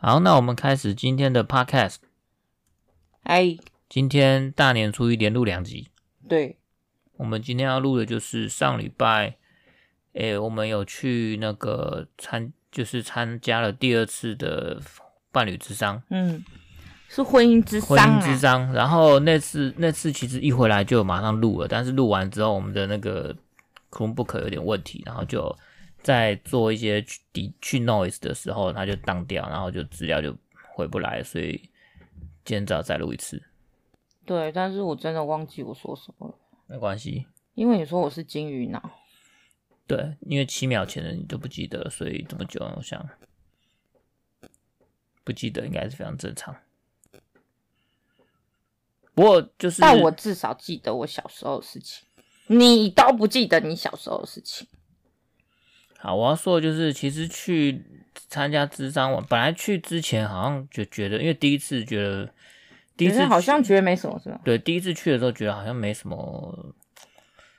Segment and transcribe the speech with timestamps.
[0.00, 1.96] 好，那我们开始今天的 podcast。
[3.24, 3.56] 哎，
[3.88, 5.88] 今天大年初一连录两集。
[6.28, 6.56] 对，
[7.16, 9.34] 我们今天要录的就是上礼拜，
[10.12, 14.80] 诶，我们有去那个参，就是参加了第二次的
[15.32, 16.00] 伴侣之商。
[16.10, 16.44] 嗯，
[17.08, 18.20] 是婚姻之商、啊。
[18.20, 18.72] 婚姻之商。
[18.72, 23.34] 然后那次那次其实一回来就马上录了，但是录完之后我们的那个
[23.90, 25.58] Chromebook 有点问题，然后就。
[26.08, 30.34] 在做一些去底去 noise 的时候，它就当掉，然后就资料就
[30.74, 31.52] 回不来，所以
[32.46, 33.42] 今天只好再录一次。
[34.24, 36.34] 对，但是我真的忘记我说什么了。
[36.66, 38.90] 没关系，因为你说我是金鱼脑。
[39.86, 43.06] 对，因为七秒前的你都不记得，所以这么久，我想
[45.22, 46.56] 不记得应该是非常正常。
[49.12, 52.08] 不过就是，但我至少记得我小时候的事情，
[52.46, 54.66] 你都不记得你小时候的事情。
[56.00, 57.82] 好，我要说的就是，其实去
[58.28, 62.32] 参加智商，网本来去之前好像就觉得，因为第一次觉得，
[62.96, 64.40] 第一次好像觉得没什么，是吧？
[64.44, 66.72] 对，第一次去的时候觉得好像没什么，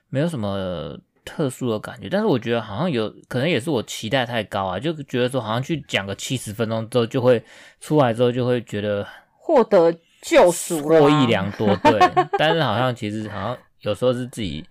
[0.07, 2.07] 没有什么特殊的感觉。
[2.07, 7.43] 但是我觉得好像有可能也是我期待太高啊，就觉得说好像去讲个七十分钟之后，就会
[7.81, 11.75] 出来之后就会觉得获得救赎，获益良多。
[11.83, 11.99] 对，
[12.37, 14.65] 但是好像其实好像有时候是自己。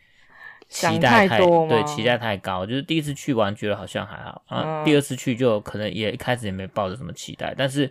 [0.68, 7.90] 期待太，对，期待太高，就是第一次去玩觉得好像还好，啊，第二次去就可能也一开始也没抱着什么期待，但是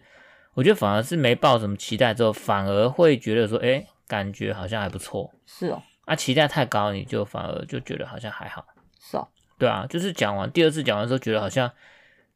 [0.54, 5.34] 我觉得反而是没抱什么期待之后，反而会觉得说，哎，感觉好像还不错。
[5.48, 8.64] 是哦，啊，期待太高，你就反而就觉得好像还好。
[9.00, 11.72] 是哦，对啊，就是讲完第二次讲完之后，觉得好像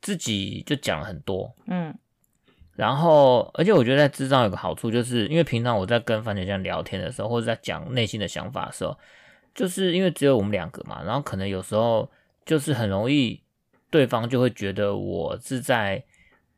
[0.02, 1.96] 自己就讲了很多，嗯，
[2.76, 8.98] 然后而且我觉得在智障有个好处，就是因为平常我在跟番茄酱聊天的时候，或者在讲内心的想法的时候。
[9.54, 12.10] 就是因为只有我们两个嘛，然后可能有时候
[12.46, 13.42] 就是很容易，
[13.90, 16.02] 对方就会觉得我是在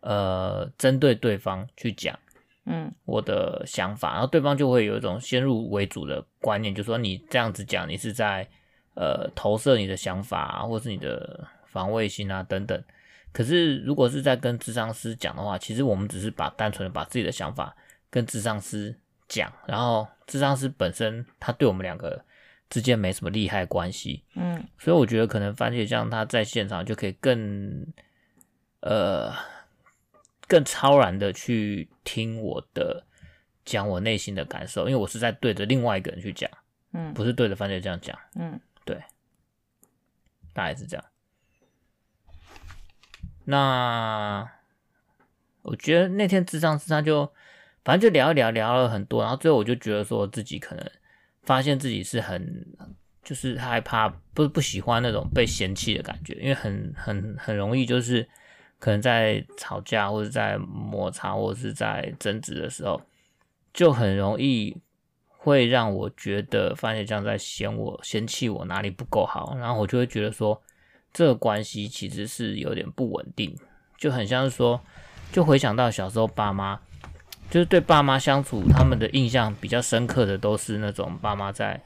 [0.02, 2.18] 呃针对对方去讲，
[2.66, 8.48] 嗯，我的想法，然后对方就会有一种先入为主的观念，就是说你这样子讲，你是在
[8.94, 12.84] 呃投射你的想法啊，或是你的防卫心啊等等。
[13.32, 17.76] 可是如果是在跟智商师讲的话，其实我们只是把单纯的把自己的想法
[18.12, 18.96] 跟智商师
[19.28, 22.24] 讲，然后智商师本身他对我们两个。
[22.74, 27.86] 之间没什么利害关系，嗯，所以我觉得可能番茄酱他在现场就可以更，
[28.80, 29.32] 呃，
[30.48, 33.06] 更超然的去听我的
[33.64, 36.50] 讲我内心的感受，因为我是在对着另外一个人去讲，
[36.94, 39.00] 嗯，不是对着番茄酱讲，嗯，对，
[40.52, 41.06] 大概是这样。
[43.46, 44.50] 那
[45.62, 47.32] 我觉得那天智商师他就
[47.86, 50.92] 反正就聊一聊，聊了很多，然后最后我就觉得说自己可能。
[51.44, 52.66] 发现自己是很，
[53.24, 58.28] 就是害怕，不不喜欢那种被嫌弃的感觉，因为很很很容易就是
[58.80, 63.02] 可能在吵架或者在摩擦或者是在争执的时候，
[63.74, 64.76] 就很容易
[65.28, 70.62] 会让我觉得番茄酱在嫌我嫌弃我哪里不够好，然后我就会觉得说
[71.12, 73.54] 这个关系其实是有点不稳定，
[73.98, 74.80] 就很像是说，
[75.32, 76.80] 就回想到小时候爸妈。
[77.54, 81.80] 就是对爸妈相处，他们的印象比较深刻的都是那种爸妈在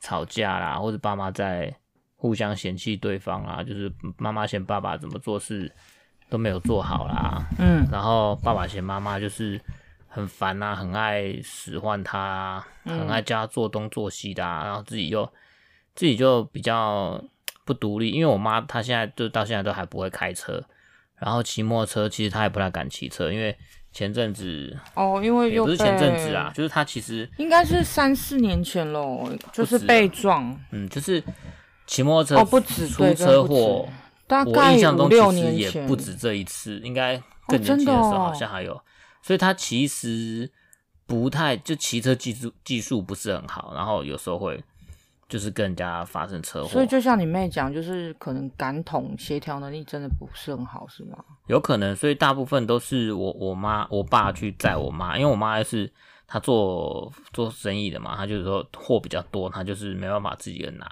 [0.00, 1.72] 吵架啦，或者爸妈在
[2.16, 5.72] 互相嫌弃对方啊，就是妈妈嫌爸爸怎么做事
[6.28, 9.60] 都没有做好啦，嗯，然后爸爸嫌妈妈就是
[10.08, 15.24] 很烦啊，很爱使唤他啊，很爱叫他做东做西的啊，然后自己又
[15.94, 17.22] 自己就比较
[17.64, 20.60] 不独立，因为我妈她现在就到现在都还不会开车，
[21.14, 23.56] 然后骑摩托车其实她也不太敢骑车，因为。
[23.92, 31.22] 前阵子哦，因为又不是前阵子啊，就是他其实应该是三四年前喽，就是被撞，嗯，就是
[31.86, 33.88] 骑摩托车哦，不止出车祸，
[34.26, 35.58] 大概五六年前。
[35.58, 38.80] 也不止这一次，应该更年轻的时候好像还有，
[39.22, 40.50] 所以他其实
[41.06, 44.62] 不太就骑车技术技术不是很好，然后有时候会。
[45.32, 51.24] 就是跟人家发生车祸，所以就像你妹讲，就是可能感统协调能力真的不是很好，是吗？
[51.46, 55.90] 有可能，所以大部分都是我我妈我爸去载我妈，因为我妈是
[56.26, 60.84] 她做做生意的嘛，她就是说货比较多，她就是没办法自己人拿，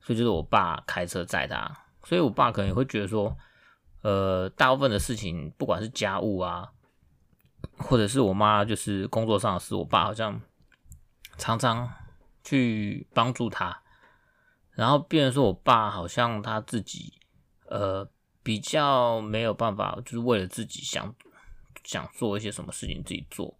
[0.00, 1.68] 所以就是我爸开车载她，
[2.04, 3.36] 所以我爸可能也会觉得说，
[4.02, 6.68] 呃，大部分的事情不管是家务啊，
[7.76, 10.40] 或者是我妈就是工作上的事，我爸好像
[11.36, 11.90] 常常。
[12.42, 13.82] 去帮助他，
[14.72, 17.12] 然后变成说，我爸好像他自己，
[17.66, 18.08] 呃，
[18.42, 21.14] 比较没有办法，就是为了自己想
[21.84, 23.56] 想做一些什么事情自己做。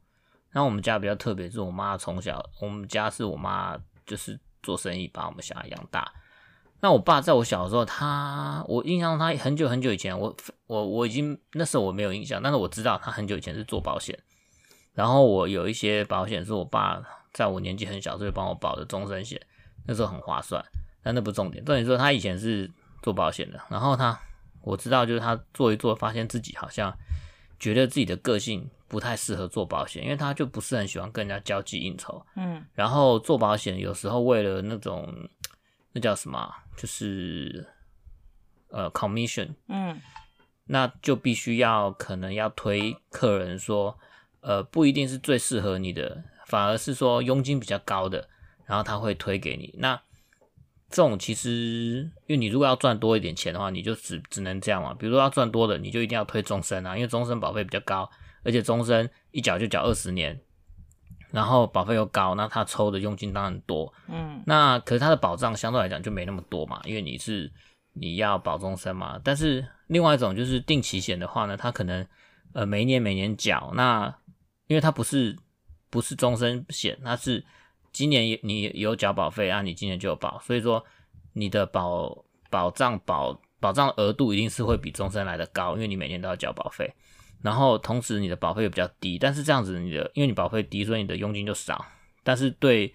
[0.51, 6.13] 然后我们家比较特别，是我妈从小，我们家是我妈就是做生意把我们小孩养大，
[6.81, 10.37] 那我爸在我小的时候，他我印象他很久很久以前，我
[10.67, 14.19] 我我已经那时候我没有印象，但是我知道他很久以前是做保险。
[14.93, 17.01] 然后我有一些保险是我爸
[17.33, 19.41] 在我年纪很小时候就帮我保的终身险，
[19.87, 20.65] 那时候很划算。
[21.03, 22.71] 但那不是重点，重点说他以前是
[23.03, 24.19] 做保险的，然后他
[24.63, 26.97] 我知道就是他做一做，发现自己好像
[27.59, 32.25] 觉得自己的个性不太适合做保险，因为他就不是很喜欢跟人家交际应酬。
[32.37, 35.29] 嗯，然后做保险有时候为了那种。
[35.93, 36.49] 那叫什么？
[36.77, 37.67] 就是
[38.69, 39.57] 呃，commission。
[39.67, 40.01] 嗯，
[40.67, 43.99] 那就必须要可能要推客人说，
[44.41, 48.29] 呃，不一定是最适合你的，反而是说佣金比较高的，
[48.67, 49.73] 然后他会推给你。
[49.79, 49.99] 那
[50.91, 54.93] 这种其实，因为你如果要赚多一点钱的话，你就只只能这样嘛。
[54.93, 58.11] 比如说要赚多的，你就一定要推终身啊，因为终身保费比较高，
[58.43, 60.39] 而且终身一缴就缴二十年。
[61.31, 67.49] 然后保费又高，那他抽的佣金当然多，嗯，那可是他的保障相对来讲就没那么多嘛，因为你是
[67.93, 69.17] 你要保终身嘛。
[69.23, 72.05] 但是另外一种就是定期险的话呢，他可能
[72.53, 74.13] 呃每一年每年缴，那
[74.67, 75.37] 因为它不是
[75.91, 77.45] 不是终身险，它是
[77.93, 80.83] 今年你有缴保费啊，你今年就有保，所以说
[81.33, 86.91] 你的保保障保保障额度一定是会比终身来的高，因为你每年都要缴保费。
[87.43, 91.85] 然后同时你的保费又比较低，但是这样子你的因为你保费低，所以你的佣金就少。
[92.23, 92.93] 但是对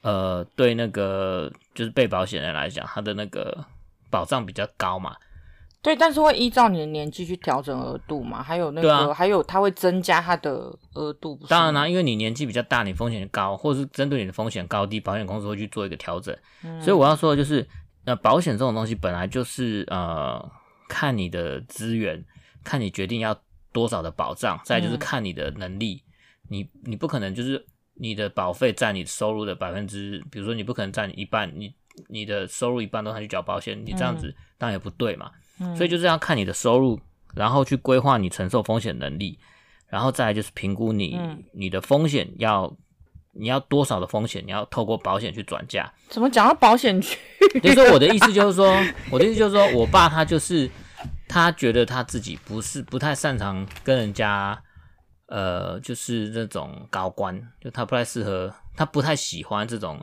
[0.00, 3.64] 呃对那个就是被保险人来讲，他的那个
[4.10, 5.16] 保障比较高嘛。
[5.84, 8.42] 对，但是会依照你的年纪去调整额度嘛。
[8.42, 11.38] 还有那个，啊、还有它会增加它的额度。
[11.48, 16.36] 当然啦、啊，因为你年纪比较大，你风险高，或者是针对你的风险高低，保险公司会去做一个调整。
[16.64, 17.64] 嗯、所以我要说的就是，
[18.06, 20.50] 呃，保险这种东西本来就是呃
[20.88, 22.24] 看你的资源，
[22.64, 23.38] 看你决定要。
[23.74, 31.74] 多少的保障，再就是看你的能力，嗯、你你不可能就是你的保费占你收入的百分之，比如说你不可能占你一半，你
[32.06, 35.28] 你的收入一半都拿去缴保险，你这样子当然也不对嘛。
[35.34, 35.40] 嗯、
[35.76, 36.98] 所以就是要看你的收入，
[37.34, 39.38] 然后去规划你承受风险能力，
[39.88, 42.74] 然后再来就是评估你、嗯、你的风险要
[43.32, 45.92] 你要多少的风险，你要透过保险去转嫁。
[46.08, 47.18] 怎么讲到保险去？
[47.62, 48.74] 所以说我的意思就是说，
[49.10, 50.70] 我的意思就是说我爸他就是。
[51.26, 54.56] 他觉得他自己不是不太擅长跟人家，
[55.26, 60.00] 呃，就是那种高官，就他不太适合，他不太喜欢这种，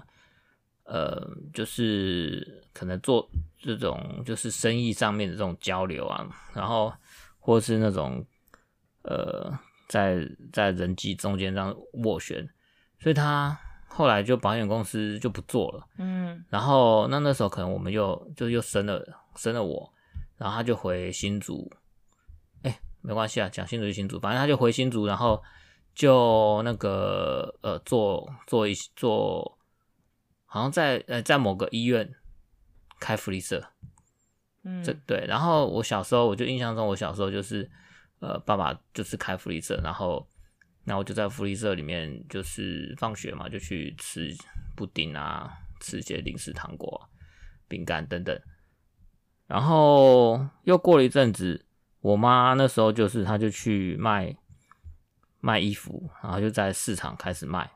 [0.91, 3.25] 呃，就是可能做
[3.61, 6.93] 这种就是生意上面的这种交流啊，然后
[7.39, 8.25] 或是那种，
[9.03, 9.57] 呃，
[9.87, 10.19] 在
[10.51, 12.45] 在人际中间这样斡旋，
[12.99, 13.57] 所以他
[13.87, 19.01] 后来就保险公司就不做了，嗯，然后那那时候可能我们又就又生了
[19.37, 19.89] 生了我。
[20.37, 21.71] 然后他就回新竹，
[22.63, 25.39] 哎，没关系啊，讲新竹就新竹，反正他就回新竹，然后
[25.93, 29.55] 就那个呃做做一做，
[30.53, 32.13] 好像在呃在某个医院
[32.99, 33.65] 开福利社，
[34.65, 35.23] 嗯，这对。
[35.25, 37.71] 然后我小时候我就印象中，我小时候就是
[38.19, 40.27] 呃爸爸就是开福利社，然后
[40.83, 44.35] 然后我就在福利社里面就是放学嘛，就去吃
[44.75, 45.49] 布丁啊，
[45.79, 47.09] 吃一些零食、糖果、
[47.69, 48.37] 饼干等等。
[49.47, 51.65] 然后又过了一阵子，
[52.01, 54.35] 我妈那时候就是，她就去卖
[55.39, 57.71] 卖衣服，然后就在市场开始卖。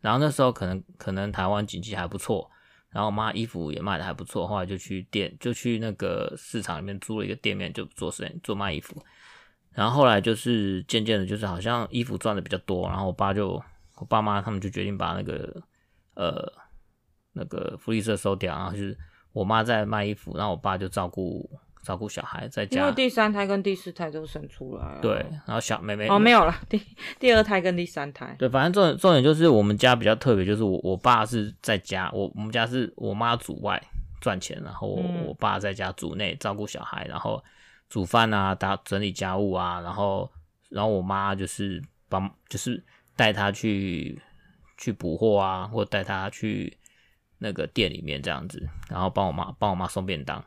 [0.00, 2.50] 然后那时候可能可能台湾经济还不错，
[2.90, 9.02] 然后我妈衣服也卖得还不错，后来就去店就去那个市场里面租了一个店面，就做生意做卖衣服。
[9.72, 13.62] 然后后来就是渐渐的，就是好像衣服赚的比较多，然后我爸就
[13.96, 15.62] 我爸妈他们就决定把那个
[16.14, 16.52] 呃
[17.32, 18.98] 那个福利社收掉，然后就是。
[19.32, 21.48] 我妈在卖衣服，然后我爸就照顾
[21.82, 22.80] 照顾小孩，在家。
[22.80, 25.00] 因为第三胎跟第四胎都生出来了。
[25.00, 25.14] 对，
[25.46, 26.80] 然后小妹妹哦没有了，第
[27.18, 28.34] 第二胎跟第三胎。
[28.38, 33.82] 对，反正重点重点就是我们家比较特别，就是我我爸是在家，我我们家是我妈主外
[34.20, 37.42] 赚钱，然后我，嗯、我爸在家主内照顾小孩，然后
[37.88, 40.30] 煮饭啊，打整理家务啊，然后
[40.68, 42.82] 然后我妈就是帮就是
[43.16, 44.20] 带他去
[44.76, 46.76] 去补货啊，或带他去。
[47.42, 50.44] 那个店里面这样子，然后帮我妈帮我妈送便当，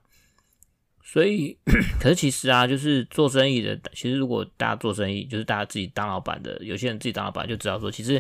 [1.04, 1.58] 所以
[2.00, 8.18] 可是其实啊，就是做生意的，其实如果大家做生意，就是大家自己当老板的，有些人自己当老板就知道说，其实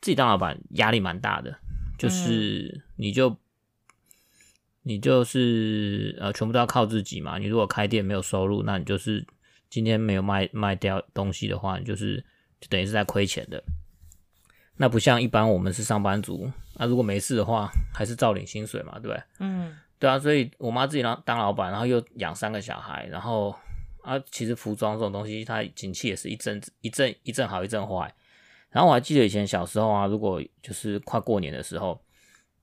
[0.00, 1.54] 自己当老板压力蛮大的，
[1.98, 3.36] 就是你就、嗯、
[4.82, 7.38] 你就是呃全部都要靠自己嘛。
[7.38, 9.24] 你如果开店没有收入，那你就是
[9.68, 12.16] 今天没有卖卖掉东西的话，你就是
[12.60, 13.62] 就等于是在亏钱的。
[14.76, 19.22] 那不像一般我们是上班族，那如果没事的话，还是照领薪水嘛，对不对？
[19.38, 23.54] 嗯，对啊，所以我妈自己当当老板，然后又养三个小孩，然后
[24.02, 28.12] 啊，其实服装这种东西，它景气也是一阵子一阵一阵好一阵坏。
[28.70, 32.02] 然后我还记得以前小时候啊，如果就是快过年的时候，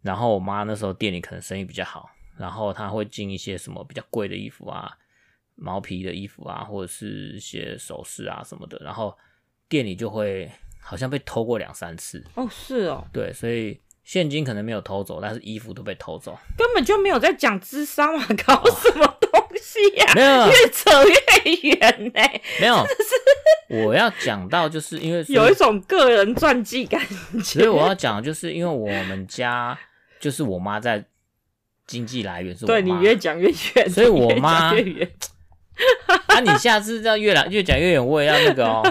[0.01, 4.91] 然后我妈那时候店里可能生意比较好，然后她会进一些什么比较贵的衣服啊，
[5.55, 9.17] 毛皮的衣服啊，或者是一些首饰啊什么的，然后
[9.69, 12.21] 店里就会好像被偷过两三次。
[12.35, 13.79] 哦，是哦，对，所以
[14.11, 20.11] 现金可能没有偷走，但是衣服都被偷走，根本就没有在讲智商嘛，搞什么东西呀？
[20.15, 22.19] 没有，越扯越远呢。
[22.59, 22.83] 没有，
[23.85, 26.99] 我要讲到就是因为有一种个人传记感
[27.43, 29.77] 觉，所以我要讲就是因为我们家
[30.19, 31.05] 就是我妈在。
[31.85, 35.11] 经济来源是我妈，对你越讲越远，所以我妈越远。
[36.27, 38.83] 啊，你下次要越来越讲越远，我也要那个哦。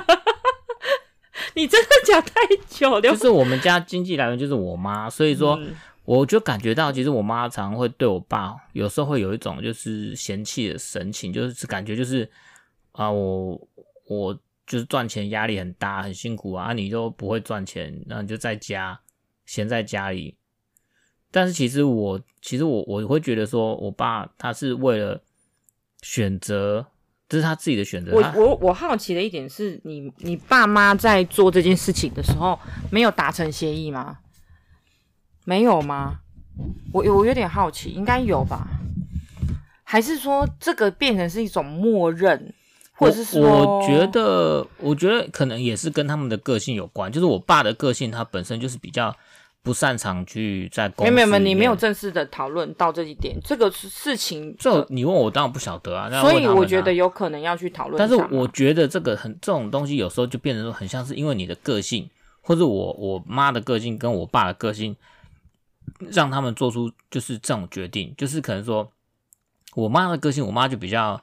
[1.55, 2.33] 你真的讲太
[2.69, 3.01] 久了。
[3.01, 5.59] 就是我们家经济来源就是我妈，所以说
[6.05, 12.31] 我就感觉到，其实我妈常常会对我爸，有时候会有一种就是嫌弃的神情，就是感觉就是
[12.93, 13.69] 啊，我
[14.07, 14.35] 我
[14.67, 18.99] 就是赚钱压力很大，很辛苦啊，啊你就不会赚钱，那你就在家
[19.47, 20.37] 闲在家里。
[21.31, 25.21] 但是其实我，其实我我会觉得说，我爸他是为了
[26.01, 26.87] 选择，
[27.29, 28.13] 这是他自己的选择。
[28.13, 32.59] 我我我好奇的一点是你，你爸妈在做这件事情的时候，
[32.91, 34.19] 没有达成协议吗？
[35.45, 36.21] 没有吗？
[36.93, 38.67] 我我有点好奇，应该有吧？
[39.85, 42.55] 还是说这个变成是一种默认，
[42.95, 47.13] 或者是说，我觉得，我觉得可能也是跟他们的个性有关。
[47.13, 49.15] 就是我爸的个性，他本身就是比较。
[49.63, 56.09] 不擅长去在公司，没有没有，你没有正式的讨论到这一点，这个事情，这你问我当然不晓得啊。
[56.23, 57.99] 所以我觉得有可能要去讨论。
[57.99, 62.09] 但是我觉得这个很这种东西，有时候就变成说很像是因为你的个性，
[62.41, 64.97] 或者我我妈的个性跟我爸的个性，
[66.11, 68.91] 让他们做出就是这种决定，就是可能说
[69.75, 71.23] 我妈的个性，我妈就比较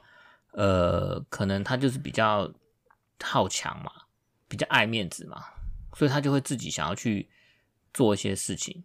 [0.52, 2.48] 呃，可能她就是比较
[3.20, 3.90] 好强嘛，
[4.46, 5.42] 比较爱面子嘛，
[5.94, 7.28] 所以她就会自己想要去。
[7.96, 8.84] 做一些事情，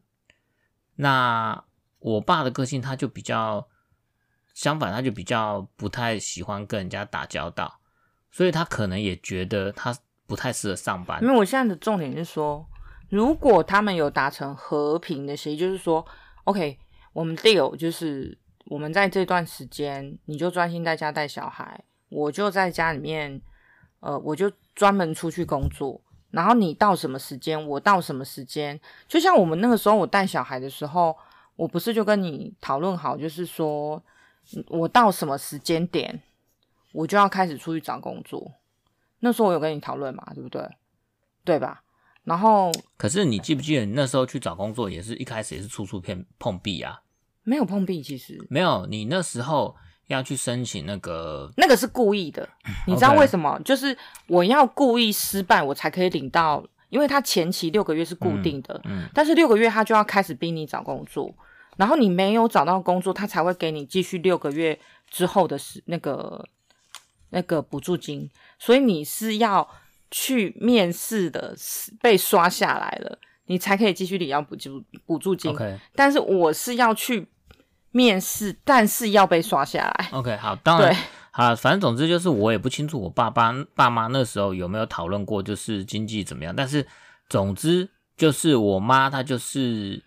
[0.95, 1.65] 那
[1.99, 3.67] 我爸的个性他就比较
[4.53, 7.81] 相反，他就比较不太喜欢跟人家打交道，
[8.31, 9.93] 所以他可能也觉得他
[10.25, 11.21] 不太适合上班。
[11.21, 12.65] 因为我现在的重点是说，
[13.09, 16.05] 如果他们有达成和平的协议，就是说
[16.45, 16.79] ，OK，
[17.11, 23.41] 我们 deal 就是我们在这段时间，你就专心在家带小孩，我就在家里面，
[23.99, 26.01] 呃，我就专门出去工作。
[26.31, 31.15] 然后你到什么时间，我到什么时间，就像我们那个时候我带小孩的时候，
[31.55, 34.01] 我不是就跟你讨论好，就是说
[34.67, 36.21] 我到什么时间点，
[36.93, 38.53] 我就要开始出去找工作。
[39.19, 40.67] 那时候我有跟你讨论嘛，对不对？
[41.43, 41.83] 对吧？
[42.23, 47.01] 然后，可是你记不记得你那时候去找工作，也是一开始也是处处碰碰壁啊？
[47.43, 48.85] 没有碰壁，其实没有。
[48.85, 49.75] 你那时候。
[50.07, 52.47] 要去申请那个，那个是故意的，
[52.85, 61.33] 你知道为什么.就是我要故意失败，我才可以领到，因为他前期六个月是固定的，嗯，嗯，但是六个月他就要开始逼你找工作，
[61.77, 64.77] 然后你没有找到工作，他才会给你继续六个月
[65.09, 66.45] 之后的是那个
[67.29, 68.29] 那个补助金，
[68.59, 69.65] 所以你是要
[70.09, 71.55] 去面试的，
[72.01, 75.55] 被刷下来了，你才可以继续领要补助补助金。
[75.95, 77.27] 但是我是要去。
[77.91, 80.09] 面试，但是要被刷下来。
[80.11, 80.95] OK，好，当然，
[81.31, 86.55] 好，反正总之就是我也不清楚我爸爸爸妈那时候有没有讨论过，就是经济怎么样。
[86.55, 86.87] 但是
[87.29, 90.01] 总之就是我妈她就是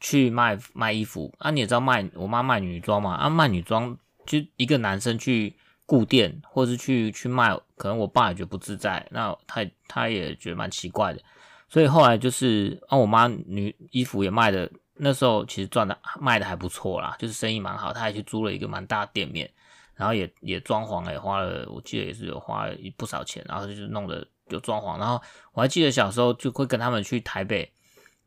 [0.00, 5.54] 去卖卖衣服啊，你也知道卖我妈卖女装嘛啊，卖女装就一个男生去
[5.84, 11.20] 顾店或是去去卖，可能我爸也觉得不自在，那他他也觉得蛮奇怪的，
[11.68, 14.70] 所以后来就是啊，我妈女衣服也卖的。
[14.98, 17.92] 那时候其实赚的卖的还不错啦，就是生意蛮好。
[17.92, 19.48] 他还去租了一个蛮大的店面，
[19.94, 23.44] 然后也也装潢，也花了，我记得也是有花了不少钱。
[23.48, 24.98] 然后就是弄的有装潢。
[24.98, 25.20] 然后
[25.52, 27.70] 我还记得小时候就会跟他们去台北，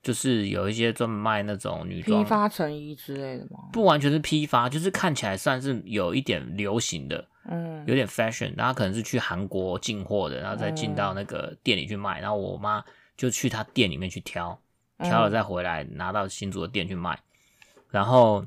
[0.02, 3.70] 就是有一些专门卖那种女装批发成衣之类的吗？
[3.74, 8.54] 不完全是批发，就是看起来算是有一点流行的，嗯，有点 fashion。
[8.56, 12.20] 然后可能是去韩国进货的，然后再进到那个店里去卖。
[12.22, 12.84] 然后我妈
[13.18, 14.58] 就去他店里面去挑。
[15.04, 17.20] 挑了再回来拿到新竹的店去卖，
[17.90, 18.46] 然后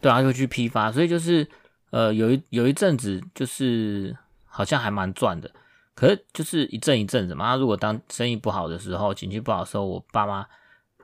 [0.00, 1.48] 对啊，就去批发，所以就是
[1.90, 5.50] 呃有一有一阵子就是好像还蛮赚的，
[5.94, 7.56] 可是就是一阵一阵子嘛。
[7.56, 10.42] 如果当生意不好的时候，景气不好的时候，我爸妈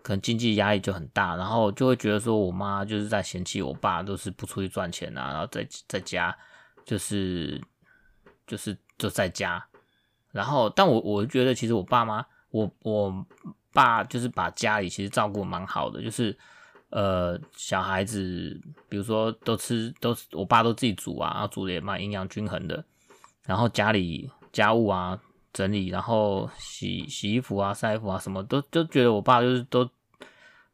[0.02, 6.36] 可能经济压力就很大，然后就会觉得说我妈就是在嫌弃我爸都是不出去赚钱啊，然后在在家
[6.84, 7.60] 就是
[8.46, 9.64] 就是就在家，
[10.30, 13.26] 然后但我我觉得其实我爸妈我我。
[13.72, 16.36] 爸就是把家里其实照顾蛮好的，就是
[16.90, 22.84] 呃小孩子，比如说都吃都我爸都自己煮啊，然后煮的也蛮营养均衡的。
[23.46, 25.18] 然后家里家务啊
[25.52, 29.88] 整理，然后洗洗衣服啊晒衣服啊什么都就觉得我爸就是都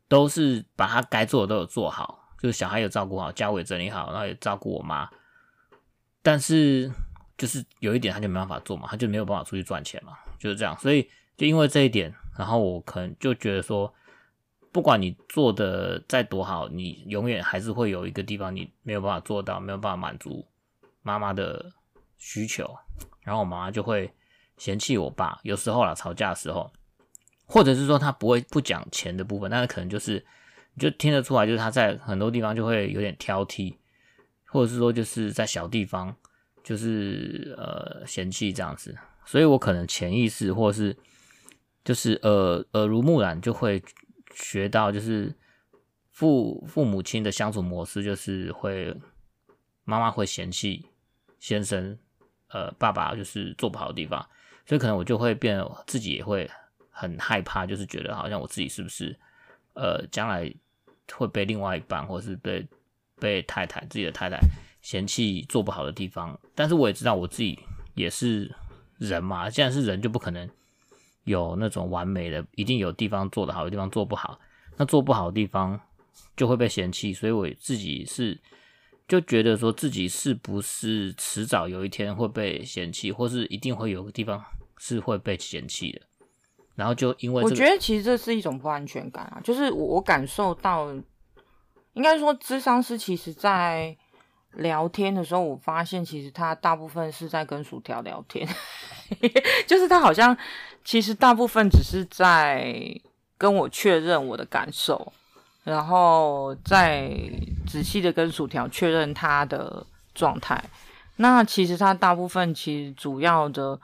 [0.08, 5.08] 都是把他该做的都有做好，就是小孩有照顾好，家务也整理好，然后也照顾我妈。
[6.22, 6.90] 但是
[7.38, 10.76] 就是有一点，他就没办法做嘛，他就没有办法出去赚钱嘛，就是这样。
[10.78, 13.93] 所以就因为这一点，然后我可能就觉得说，
[14.73, 20.47] 不管你做的再多好，你永远还是会有一个地方你没有办法做到，没有办法满足
[21.02, 21.73] 妈妈的
[22.19, 22.75] 需求，
[23.23, 24.12] 然后我妈妈就会
[24.57, 25.38] 嫌弃我爸。
[25.43, 26.71] 有时候啦，吵架的时候。
[27.49, 30.14] 或者是说他不会不讲钱的部分，但是可能就是
[30.75, 33.73] 你就听得出来，就是他在很多地方就会有点挑剔，
[34.47, 36.12] 或者是说就是在小地方
[36.64, 40.97] 就是呃嫌弃这样子，所以我可能潜意识或是
[41.87, 43.83] 就是耳耳濡目染就会
[44.35, 45.35] 学到，就是
[46.11, 48.95] 父父母亲的相处模式，就是会
[49.85, 50.85] 妈妈会嫌弃
[51.40, 51.99] 先生，
[52.49, 54.21] 呃爸爸就是做不好的地方，
[54.66, 56.50] 所以可能我就会变自己也会。
[56.99, 59.14] 很害怕，就是觉得好像我自己是不是，
[59.75, 60.50] 呃，将来
[61.12, 62.66] 会被另外一半，或是被
[63.21, 64.40] 被太太自己的太太
[64.81, 66.40] 嫌弃做不好的地方。
[66.55, 67.59] 但是我也知道我自己
[67.93, 68.50] 也是
[68.97, 70.49] 人嘛，既然是人，就不可能
[71.26, 74.38] 有那种完美的，一定有地方做得好，有地方做不好。
[74.76, 75.78] 那做不好的地方
[76.37, 78.40] 就会被嫌弃，所以我自己是
[79.09, 84.42] 就觉得说自己是不是迟早有一天会被嫌弃，或是一定会有个地方
[84.78, 86.02] 是会被嫌弃的。
[86.75, 90.92] 然后就因为、这个、我觉得其实这是一种不安全感啊，就是我我感受到，
[91.95, 93.97] 应该说智商师其实在
[94.56, 98.46] 聊天的时候，我发现其实他大部分是在跟薯条聊天，
[99.66, 100.36] 就是他好像
[100.84, 102.75] 其实大部分只是在
[103.38, 105.12] 跟我确认我的感受，
[105.64, 107.10] 然后再
[107.66, 110.62] 仔细的跟薯条确认他的状态。
[111.16, 113.78] 那其实他大部分其实主要的。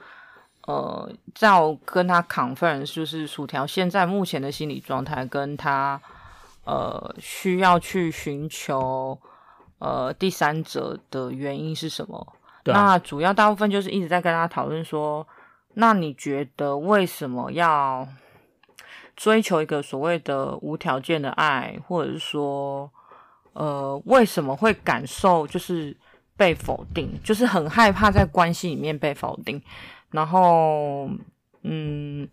[0.65, 6.01] 呃，在我跟他 conference 就是薯条现在目前的心理状态，跟他
[6.63, 9.19] 呃需要去寻求
[9.83, 12.25] 呃第三者的原因是什么？
[12.63, 12.83] 对啊。
[12.85, 15.27] 那主要大部分就是一直在跟他讨论说，
[15.73, 18.07] 那你觉得为什么要
[19.15, 22.89] 追求一个所谓的无条件的爱，或者是说，
[23.51, 25.95] 呃，为什么会感受就是
[26.37, 29.61] 被否定，就是很害怕在关系里面被否定？
[30.11, 31.09] 然后，
[31.63, 32.27] 嗯，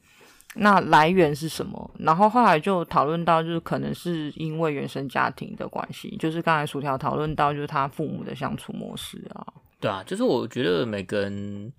[0.54, 1.90] 那来源是什么？
[1.98, 9.46] 然后后来就讨论到，就是可能是因为原生家庭的关系，就是刚才薯条讨论到，就是他父母的相处模式啊。
[9.78, 11.72] 对啊，就是我觉得每个人，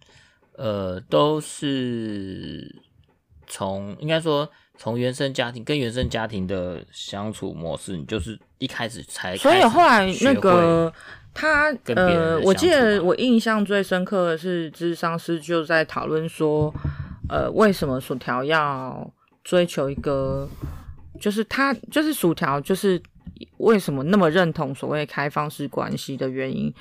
[0.57, 2.73] 呃，都是
[3.47, 10.91] 从应该说从原生家庭跟原生家庭的相处模式，你就是一开始才所以后来那个。
[11.33, 16.69] 他呃，我记得我印象最深刻的是，智商师就在讨论说，
[17.31, 19.09] 呃，为什么薯条要
[19.41, 20.45] 追求一个，
[21.17, 23.01] 就是他就是薯条，就是
[23.55, 26.73] 为什么那么认同所谓开放式关系的原因。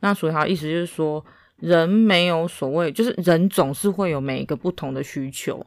[0.00, 1.22] 那薯条意思就是说，
[1.58, 5.66] 人没有所谓，就是人总是会有每一个不同的需求，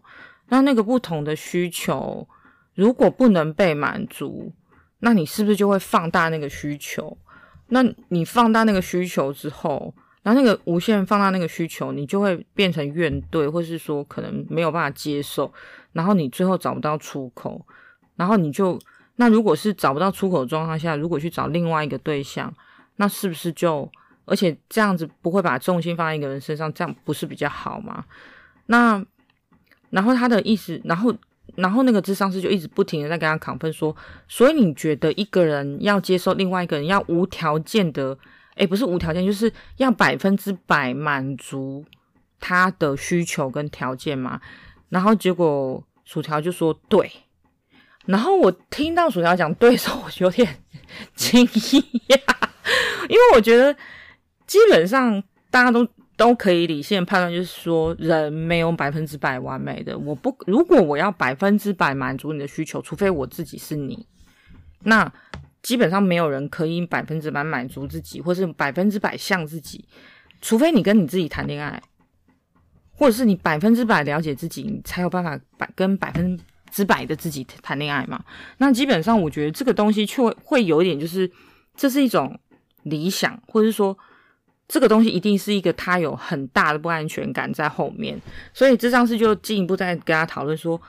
[0.49, 2.27] 那那个不同的需求
[2.73, 4.51] 如果不能被满足，
[5.01, 7.15] 那你是不是就会放大那个需求？
[7.67, 9.93] 那你放大那个需求之后，
[10.23, 15.51] 然后那个无限放大那个需求，你就会变成怨怼，或是说可能没有办法接受，
[15.93, 17.65] 然后你最后找不到出口，
[18.15, 18.79] 然后你就
[19.15, 22.53] 那如果是找不到出口的状况下，如果去找另外一个对象，
[22.97, 23.89] 那是不是就
[24.25, 28.05] 而且这样子不会把重心放在一个人身上，这样不是比较好吗？
[28.67, 29.03] 那
[29.89, 31.15] 然后他的意思，然后。
[31.55, 33.93] 然后那个智商师就一直不停的在跟他亢奋说，
[34.25, 38.17] 所以你觉得一个人要接受另外一个人要无条件的，
[38.55, 41.85] 诶，不是无条件，就是要百分之百满足
[42.39, 44.39] 他的需求跟条件嘛？
[44.89, 47.11] 然后结果薯条就说对，
[48.05, 50.57] 然后我听到薯条讲对的时候，我有点
[51.15, 52.19] 惊讶，
[53.09, 53.73] 因为我觉得
[54.45, 55.87] 基本上大家都。
[56.17, 59.97] 都可以理性判断，就是说人没有百分之百完美的。
[59.97, 64.05] 我不，如果我要百分之百满足你的需求，除非我自己是你，
[64.83, 65.11] 那
[65.61, 69.85] 基本上没有人可以百分之百满足自己，或是百分之百像自己，
[70.41, 71.81] 除非你跟你自己谈恋爱，
[72.91, 78.23] 或者是你百分之百了解自己，你才有办法百跟百分之百的自己谈恋爱嘛。
[78.57, 81.31] 那基本上我觉得这个东西却会有一点，就是
[81.75, 82.39] 这是一种
[82.83, 83.97] 理想，或者是说。
[84.67, 88.17] 这个东西一定是一个他有很大的不安全感在后面，
[88.53, 90.81] 所以这张是就进一步在跟他讨论说，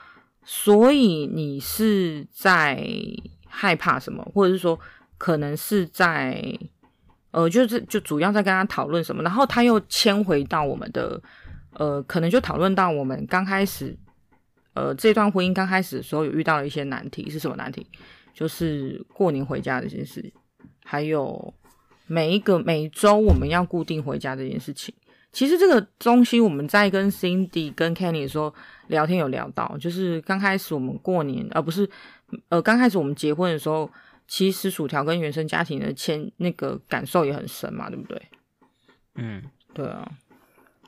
[0.45, 2.81] 所以你是在
[3.55, 4.79] 害怕什么，或者是说
[5.19, 6.43] 可能是在
[7.33, 11.23] 呃，就是就主要在跟他讨论什么，然后他又迁回到我们的
[11.75, 13.97] 呃，可能就讨论到我们刚开始
[14.75, 17.87] 呃这段婚姻刚开始的时候有遇到了一些难题，是什么难题？
[18.33, 20.33] 就是过年回家这件事。
[20.85, 21.55] 还有
[22.07, 24.95] 每一个每周我们要固定回家这件事情。
[25.33, 28.53] 其实这个东西我们在跟 Cindy 跟 Kenny 说
[28.89, 31.89] 聊天有聊到，就是刚开始我们过年，而、不是
[32.49, 33.91] 呃刚开始我们结婚的时候，
[34.27, 38.23] 其实薯条跟原生家庭的牵那个感受也很深嘛，对不对？
[39.17, 39.43] 嗯，
[39.75, 40.11] 对啊，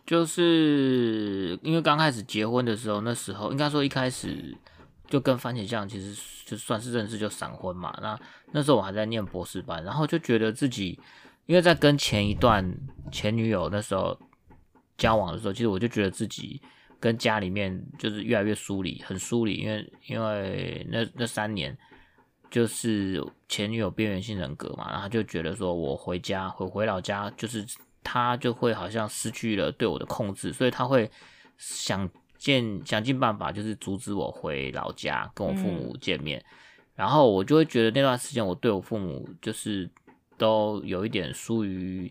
[0.07, 4.57] 就是因为刚开始结婚的时候，那时候应该说一开始
[5.09, 7.97] 就跟番茄酱其实就算是认识就闪婚嘛。
[8.01, 8.19] 那
[8.53, 10.99] 那时候我还在念博士班，然后就觉得自己
[11.47, 12.75] 因为在跟前一段
[13.11, 14.19] 前女友那时候。
[14.97, 16.63] 交往的时候，其实我就觉得自己
[17.05, 21.77] 跟家里面就是越来越疏离，很疏离，因为因为那那三年
[22.51, 27.63] 就是前女友边缘性人格嘛，然后就觉得说我回家回回老家，就是
[28.03, 31.11] 他就会好像失去了对我的控制，所以他会
[31.59, 36.45] 想尽想尽办法，就是阻止我回老家跟我父母见面，嗯、
[36.95, 39.91] 然后我就会觉得那段时间我对我父母就是
[40.39, 42.11] 都有一点疏于。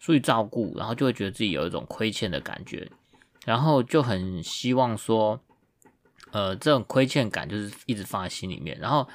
[0.00, 2.86] 疏于照顾，然后就会觉得自己有一种亏欠的感觉，
[3.44, 5.40] 然后就很希望说，
[6.32, 8.78] 呃，这种亏欠感就是一直放在心里面。
[8.78, 9.08] 然后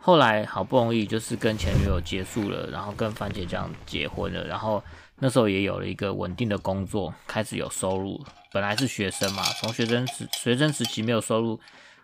[0.00, 4.82] 后来好不容易就是跟前女友结束了，然后跟番茄酱结婚了，然后
[5.18, 8.24] 那时候也有了一个稳定的工作，开始有收入。
[8.52, 11.60] 本来是学生嘛，从学生时学生时期没有收入，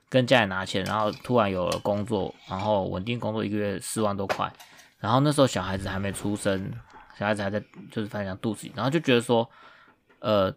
[0.09, 4.53] 跟家里拿钱，然后突然有了工作，然后稳定工作一个月四万多块，
[4.99, 6.73] 然后那时候小孩子还没出生。
[7.19, 9.49] 小孩子还在，就是反正肚子里，然后就觉得说，
[10.21, 10.53] 呃，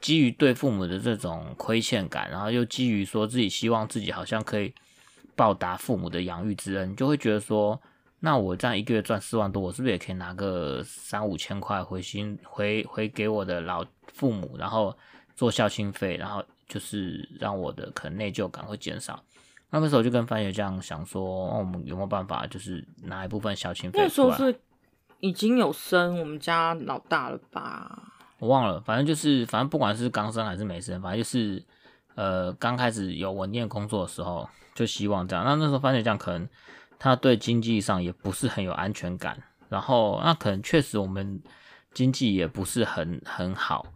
[0.00, 4.72] 基于对父母的这种亏欠感，然后又基于说自己希望自己好像可以
[5.36, 7.80] 报答父母的养育之恩，就会觉得说，
[8.20, 13.84] 那我这样一个月赚四万多，我是不是也可以拿个三五千块回心回回给我的老
[14.14, 14.96] 父母，然后
[15.36, 19.22] 做孝亲费，然后就是让我的可能内疚感会减少。
[19.70, 24.54] 那个时候就跟番茄酱想说，哦，我们有没有办法，就是拿一部分孝亲费出来？
[25.20, 28.09] 已经有生我们家老大了吧？
[28.40, 31.62] 我忘了，反正就是，反正不管是刚生还是没生，反正就是，
[32.14, 35.44] 呃，刚开始有稳定工作的时候，就希望这样。
[35.44, 36.48] 那那时候番茄酱可能
[36.98, 41.40] 他对经济上也不是很有安全感，然后那可能确实我们
[41.92, 43.86] 经济也不是很很好。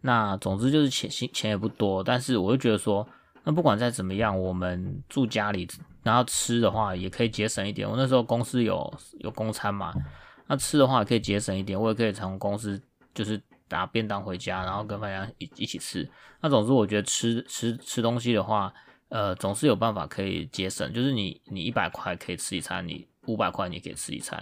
[0.00, 3.06] 那总之就是钱钱也不多，但是我就觉得说，
[3.42, 5.68] 那不管再怎么样，我们住家里，
[6.02, 7.88] 然后吃的话也可以节省一点。
[7.88, 9.92] 我那时候公司有有公餐嘛。
[10.46, 12.78] 那吃的话也可以节省一点，我也可以从公司
[13.14, 13.40] 就是
[13.74, 16.08] 拿便当回家，然后跟大家一一起吃。
[16.40, 18.72] 那总之我觉得吃吃吃东西的话，
[19.08, 20.92] 呃，总是有办法可以节省。
[20.92, 24.40] 就是你你一百块可以吃一餐，你五百块你可以吃一餐，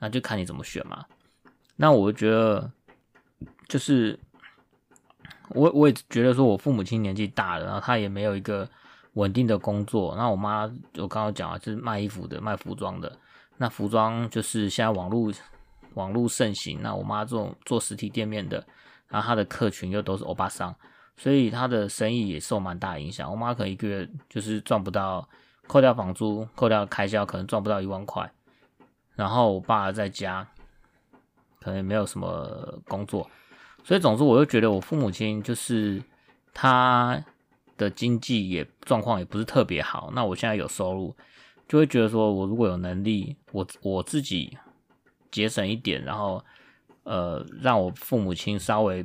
[0.00, 1.04] 那就看你怎么选嘛。
[1.76, 2.70] 那我觉得
[3.68, 4.18] 就是
[5.50, 8.68] 我我也觉得说我父母亲年纪大了，然后他也没有一个
[9.12, 10.16] 稳定的工作。
[10.16, 10.62] 那我妈
[10.96, 13.16] 我刚刚讲啊，就是卖衣服的，卖服装的。
[13.58, 15.32] 那服装就是现在网络
[15.94, 18.64] 网络盛行，那我妈这种做实体店面的，
[19.08, 20.74] 然后她的客群又都是欧巴桑，
[21.16, 23.30] 所以她的生意也受蛮大影响。
[23.30, 25.28] 我妈可能一个月就是赚不到，
[25.66, 28.30] 扣掉房租、扣掉开销，可能赚不到一万块。
[29.14, 30.46] 然后我爸在家，
[31.60, 33.30] 可能没有什么工作，
[33.84, 36.02] 所以总之我就觉得我父母亲就是
[36.54, 37.22] 他
[37.76, 40.10] 的经济也状况也不是特别好。
[40.14, 41.14] 那我现在有收入。
[41.68, 44.58] 就会觉得说，我如果有能力，我我自己
[45.32, 46.44] 节省一点，然后
[47.02, 49.04] 呃，让我父母亲稍微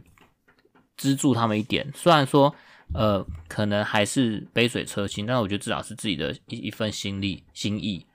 [0.95, 1.91] 资助他们一点。
[1.95, 2.53] 虽然说
[2.93, 8.05] 呃，可能还是杯水车薪，但是我觉得至少是自己的一一份心力心意。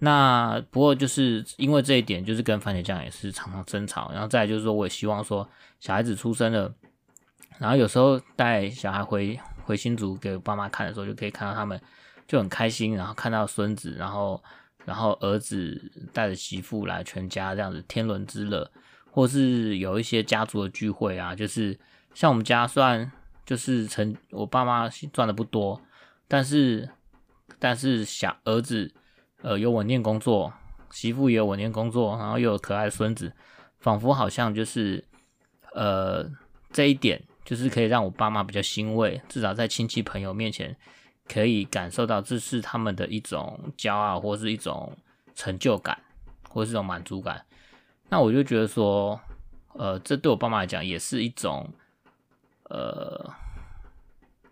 [0.00, 4.10] 那不过就是因为这一点，就是跟番茄酱也是常常争吵。
[4.12, 6.74] 然后再就是说，我也希望说，小孩子出生了，
[7.58, 11.80] 然后有时候带小孩回回新竹给爸妈看的时候，就可以看到他们。
[12.28, 14.40] 就很开心，然后看到孙子，然后
[14.84, 18.70] 然后儿子带着媳妇来，全家这样子天伦之乐，
[19.10, 21.78] 或是有一些家族的聚会啊，就是
[22.14, 23.10] 像我们家虽然
[23.44, 25.80] 就是成我爸妈赚的不多，
[26.26, 26.88] 但是
[27.58, 28.92] 但是小儿子
[29.42, 30.52] 呃有稳定工作，
[30.90, 33.32] 媳妇也有稳定工作，然后又有可爱的孙子，
[33.78, 35.04] 仿佛好像就是
[35.74, 36.28] 呃
[36.72, 40.76] 这一点就是可以让我爸妈比较欣慰，至少在亲戚朋友面前。
[41.32, 44.92] 可以感受到这是他们的一种骄傲，或是一种
[45.36, 45.96] 成就感，
[46.48, 47.46] 或是一种满足感。
[48.08, 49.20] 那我就觉得说，
[49.74, 51.72] 呃，这对我爸妈来讲也是一种
[52.64, 53.32] 呃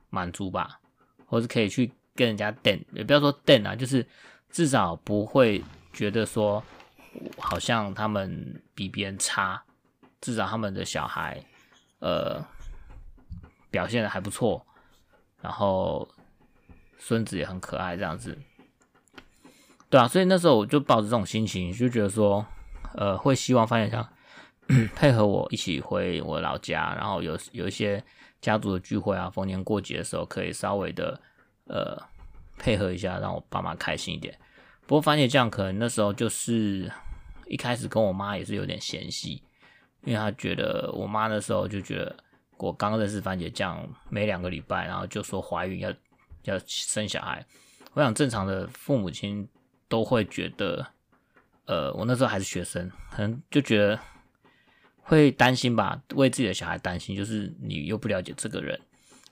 [0.09, 0.79] 满足吧，
[1.27, 4.07] 或是可以去跟人家瞪，也不要说瞪啊，就是
[4.49, 6.63] 至少不会觉得说
[7.39, 9.61] 好像他们比别人差，
[10.21, 11.45] 至少他们的小孩
[11.99, 12.41] 呃
[13.69, 14.65] 表现的还不错，
[15.43, 16.09] 然后。
[16.99, 18.37] 孙子也很可爱，这样子，
[19.89, 22.45] 对啊，所以那时候我就抱着这种心情，就觉得说，
[22.95, 24.09] 呃会希望番茄酱
[24.95, 28.05] 配合我一起回我老家，然后有有一些
[28.41, 31.19] 家族的聚会啊，逢年过节的时候可以稍微的
[31.69, 31.97] 呃
[32.59, 34.37] 配合一下，让我爸妈开心一点。
[34.87, 36.91] 不过番茄酱可能那时候就是
[37.47, 39.43] 一开始跟我妈也是有点嫌隙，
[40.05, 42.17] 因为她觉得我妈那时候就觉得
[42.57, 45.91] 我刚认识番茄酱没两个礼拜，然后就说怀孕要
[46.51, 47.45] 要生小孩。
[47.95, 49.49] 我想正常的父母亲
[49.89, 50.87] 都会觉得。
[51.71, 54.01] 呃，我那时候还是学生，可能就觉得
[55.03, 58.81] 会担心吧，为自己的小孩担心，就是你又不了解这个人，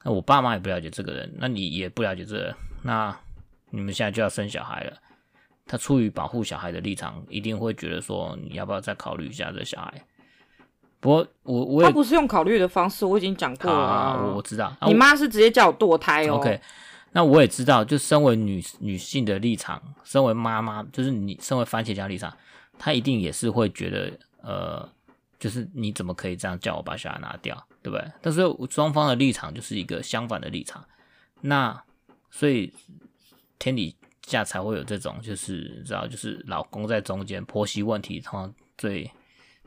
[0.03, 3.19] 那我爸妈也不了解这个人，那你也不了解这个人，那
[3.71, 4.93] 你们现在就要生小孩了，
[5.67, 10.05] 他出于保护小孩的立场，一定会觉得说，你要不要再考虑一下这小孩？
[11.01, 16.35] 不过我我也他不是用考虑的方式，我已经讲过了啊，啊，我知道，你妈是直接叫我堕胎哦。
[16.35, 16.61] OK。
[17.17, 22.37] 那我也知道，就身为女女性的立场，身为妈妈，就是你身为番茄酱立场，
[22.79, 24.87] 她一定也是会觉得，呃，
[25.39, 28.07] 就是你怎么可以这样叫我把小孩拿掉，对不对？
[28.21, 30.87] 但是双方的立场就是一个相反的立场，
[31.41, 31.83] 那
[32.31, 32.71] 所以
[33.59, 39.11] 天底下才会有这种，就是知道，就是老公在中间，婆媳问题通常最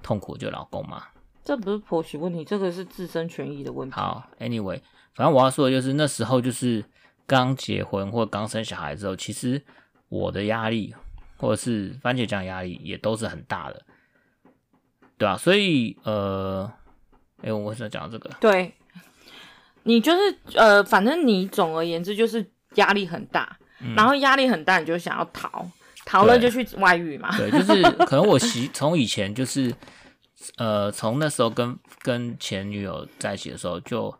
[0.04, 1.08] 痛苦就老公嘛。
[1.44, 3.96] 这不是婆媳问题，这个是自身权益的问题。
[3.96, 4.80] 好，Anyway，
[5.16, 6.86] 反正我要说的就是那时候就是。
[7.30, 9.64] 刚结婚或刚生小孩之后，其实
[10.10, 10.96] 我的压力
[11.38, 13.86] 或者是番茄酱压力也都是很大的，
[15.16, 16.70] 对啊，所以呃，
[17.38, 18.32] 哎、欸，我为什么讲这个？
[18.42, 18.74] 对，
[19.84, 22.44] 你就是呃，反正你总而言之就是
[22.76, 25.70] 压力很大，嗯、然后压力很大，你就想要逃，
[26.06, 27.38] 逃了就去外遇嘛。
[27.38, 29.72] 对，对，就是可能我习 从以前就是
[30.58, 34.12] 呃，从那时候跟跟前女友在一起的时候就。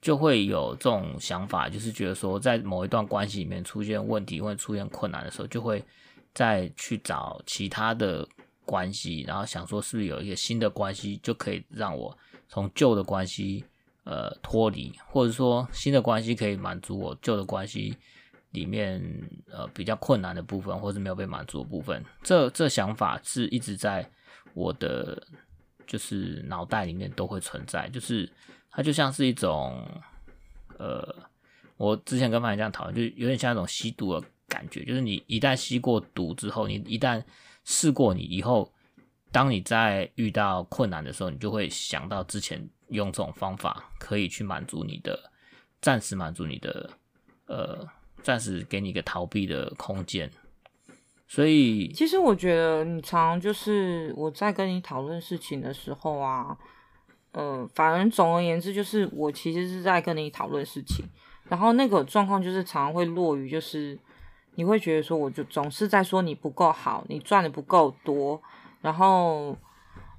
[0.00, 5.84] 就会有这种想法，就是觉得说，在某一段关系里面出现问题或出现困难的时候，就会
[6.32, 8.24] 再去找其他的
[8.64, 12.16] 关系，然后想说是不是有一个新的关系就可以让我
[12.48, 13.64] 从旧的关系
[14.04, 17.96] 呃脱离，或者说新的关系可以满足我旧的关系
[18.52, 19.02] 里面
[19.50, 22.04] 呃比较困难的部分，或是没有被满足的部分。
[22.22, 24.08] 这这想法是一直在
[24.54, 25.20] 我的
[25.88, 28.30] 就是脑袋里面都会存在，就是。
[28.78, 29.84] 它就像是一种，
[30.78, 31.12] 呃，
[31.76, 37.20] 我之前跟朋友这样讨论，就有点像一种吸毒的感觉，就是你一旦吸过毒之后，你一旦
[37.64, 38.72] 试过，你以后
[39.32, 45.28] 当你在遇到困难的时候，你就会想到之前用这种方法可以去满足你的，
[45.80, 46.88] 暂时满足你的，
[47.46, 47.84] 呃，
[48.22, 50.30] 暂时给你一个逃避的空间。
[51.26, 56.56] 所以，其实我觉得你常常就是我在跟你讨论事情的时候啊。
[57.32, 61.04] 嗯、呃，反正总而言之，就是我其实是在跟你讨论事情，
[61.48, 63.98] 然后那个状况就是常常会落于，就是
[64.54, 68.40] 你会觉得说，我就总是在说你不够好，你赚的不够多，
[68.80, 69.56] 然后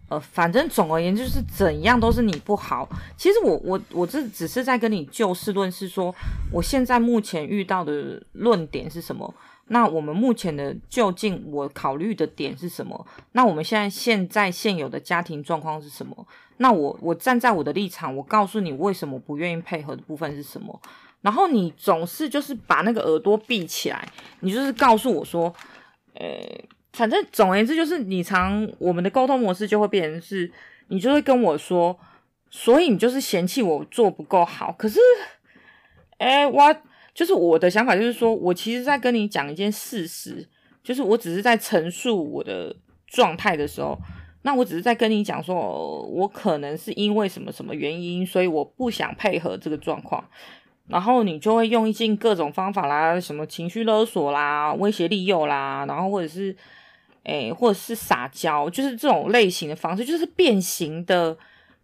[0.07, 2.87] 呃，反正总而言之就是怎样都是你不好。
[3.17, 6.13] 其实我我我这只是在跟你就事论事，说
[6.51, 9.33] 我现在目前遇到的论点是什么。
[9.71, 13.05] 那我们目前的究竟我考虑的点是什么？
[13.33, 16.25] 那我们现在现在现有的家庭状况是什么？
[16.59, 20.81] 那我我站在我的立场，我告诉你为什么不愿意配合的部分是什么？
[21.21, 24.07] 然后你总是就是把那个耳朵闭起来，
[24.39, 25.53] 你就是告诉我说，
[26.13, 26.39] 呃，
[26.93, 30.49] 反正总而言之就是你常我们的沟通模式就会变成是，
[30.87, 31.99] 你就会跟我说，
[32.49, 34.71] 所以你就是嫌弃我做不够好。
[34.77, 34.99] 可是，
[36.19, 36.75] 哎，我。
[37.11, 40.47] 就是我的想法，就是说我其实在跟你讲一件事实，
[40.81, 42.73] 就是我只是在陈述我的
[43.07, 43.97] 状态的时候，
[44.41, 50.23] 那我只是在跟你讲说，我可能是因为什么什么原因，所以我不想配合这个状况，
[50.88, 56.56] 然后你就会用尽各种方法啦，什么情绪勒索啦、威胁利诱啦，然后或者是，
[57.23, 61.38] 诶，或者是撒娇，就是这种类型的方式，就是变形的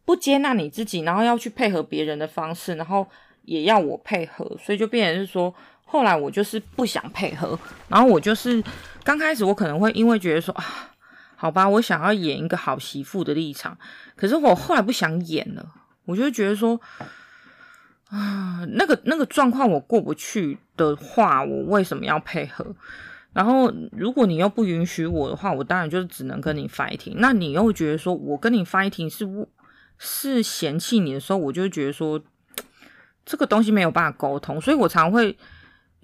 [0.05, 3.05] 不接纳你自己，然后要去配合别人的方式，然后。
[3.47, 7.55] 也要我配合，所以就变成是说，后来我就是不想配合，
[7.87, 8.59] 然后我就是
[9.03, 10.63] 刚开始我可能会因为觉得说啊，
[11.45, 13.77] 好吧，我想要演一个好媳妇的立场，
[14.15, 15.63] 可是我后来不想演了，
[16.05, 16.81] 我就觉得说
[18.09, 22.75] 啊，那个那个状况我过不去的话，我为什么要配合？
[23.31, 27.13] 然后如果你又不允许我的话，我当然就是只能跟你 fighting。
[27.17, 29.47] 那你又觉得说我跟你 fighting 是
[29.99, 32.19] 是嫌弃你的时候，我就觉得说。
[33.27, 35.35] 这个东西没有办法沟通，所以我常会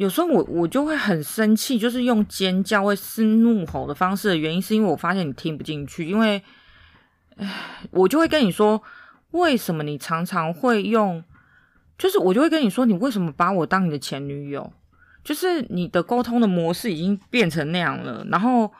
[0.01, 6.41] 有时候我我就会很生气，就是用尖叫或是怒吼的方式的原因，是因为我发现你听不进去，因为，
[7.35, 7.47] 唉，
[7.91, 8.81] 我就会跟你说，
[9.29, 11.23] 为什么你常常会用，
[11.99, 14.73] 就是我就会跟你说，你为什么把我当你的前女友？
[15.23, 18.71] 就是你的沟通的模式已经变成那样了，然后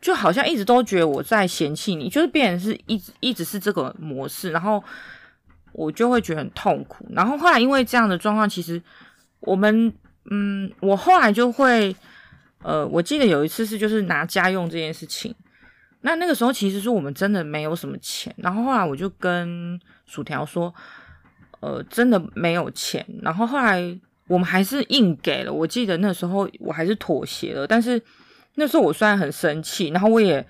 [0.00, 4.80] 就好像一直都觉得我在嫌弃你，就是变成是一直一直是这个模式，然后
[5.72, 7.04] 我就会觉得很痛苦。
[7.10, 8.80] 然后后来因为这样的状况，其实
[9.40, 9.92] 我们
[10.30, 11.94] 嗯，我后来就会
[12.62, 15.34] 呃，我记得有一次是就是拿家用这件事情，
[16.02, 20.74] 那那个时候其实是我们真的没有什么钱，然后后来我就跟薯条说，
[21.60, 25.52] 呃，真的没有钱，然后后来我们还是硬给了。
[25.52, 28.00] 我记得那时候我还是妥协了，但是。
[28.54, 30.46] 那时候我虽然很生气，然后我也，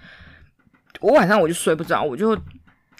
[0.98, 2.36] 我晚上我就睡不着，我就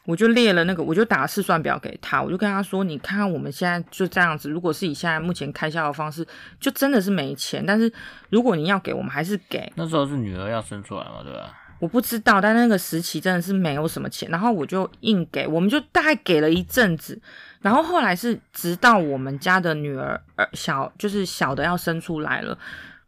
[0.05, 6.27] 我就列了那个，我就打试算表给他，我就跟他说：“你看看我们现在就这样子，如果是以现在目前开销的方式，
[6.59, 7.65] 就真的是没钱。
[7.65, 7.93] 但是
[8.29, 11.57] 如果你要给我们，还是给。”那时候是女儿要生出来嘛，对吧？
[11.79, 17.21] 我不知道，但那个时期真的是没有什么钱，然后我就硬给，我们就大概给了一阵子，
[17.61, 20.21] 然后后来是直到我们家的女儿
[20.53, 22.59] 小，就是小的要生出来了，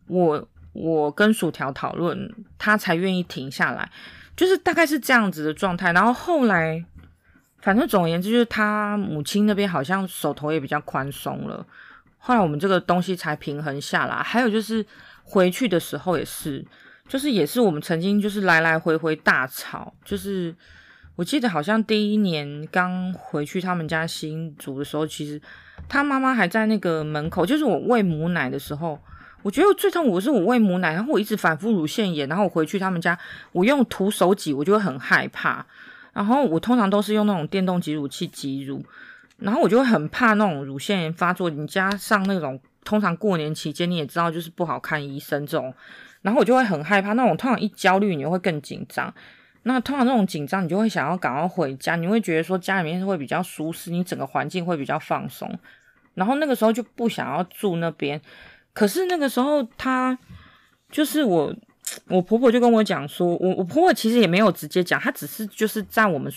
[0.06, 0.48] 我。
[0.74, 3.88] 我跟薯条讨论，他才愿意停下来，
[4.36, 5.92] 就是大概是这样子的状态。
[5.92, 6.84] 然后后来，
[7.60, 11.66] 反正总而言之，就是他母亲那边好像手头也比较宽松了。
[12.18, 14.16] 后来我们这个东西才平衡下来。
[14.16, 14.84] 还有就是
[15.22, 16.64] 回去的时候也是，
[17.08, 19.94] 就是也是我们曾经就是来来回回大吵。
[20.04, 20.54] 就是
[21.16, 25.40] 我记得好像第一年刚回去他们家新竹的时候，其实
[25.88, 28.98] 他妈妈还在那个门口，就是我喂母奶的时候。
[29.44, 33.16] 我觉得最痛苦是我喂母奶，然后我一直反复乳腺炎，然后我回去他们家，
[33.52, 35.64] 我用徒手挤，我就会很害怕。
[36.14, 38.82] 然后我通常都是用那种电动挤乳器挤乳，
[39.36, 41.50] 然后我就会很怕那种乳腺炎发作。
[41.50, 45.74] 你加上那种通常过年期间你也知道，就是不好看医生这种，
[46.22, 47.12] 然后我就会很害怕。
[47.12, 49.12] 那种通常一焦虑，你就会更紧张。
[49.64, 55.52] 那通常那种紧张，你就会想要赶快回家，你会觉得说家里面会比较舒适，你整个环境会比较放松。
[56.14, 58.18] 然后那个时候就不想要住那边。
[58.74, 60.18] 可是那个时候，她
[60.90, 61.54] 就是我，
[62.08, 66.32] 我婆婆就跟我讲说，我我婆婆其实也没有直接讲，她只是就是在我们，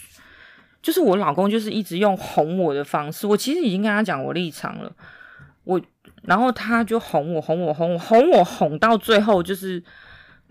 [0.81, 4.95] 就是我老公就是一直用哄我的方式，我其实已经跟他讲我立场了，
[5.63, 5.81] 我
[6.21, 9.83] 然后他就哄我哄我哄我哄我哄到最后，就是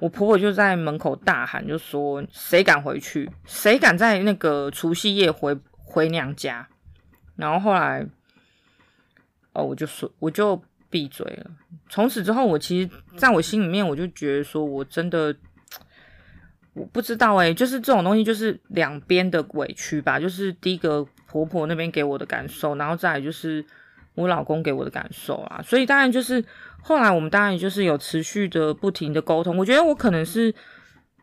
[0.01, 6.69] 我婆婆就在门口大喊，就说谁敢回去，谁敢在那个除夕夜回回娘家，
[7.37, 8.05] 然后后来，
[9.53, 10.61] 哦，我就说我就。
[10.91, 11.51] 闭嘴了。
[11.89, 15.35] 从此之后，我其实在我心里面，我就觉得说，我真的
[16.75, 20.19] 我不知道哎、就是这种东西，就是两边的委屈吧。
[20.19, 23.65] 就是第一个婆婆那边给我的感受，然后再来就是
[24.15, 25.63] 我老公给我的感受啊。
[25.63, 26.45] 所以当然就是
[26.83, 29.57] 后来我们当然就是有持续的不停的沟通。
[29.57, 30.55] 我觉得我可能是，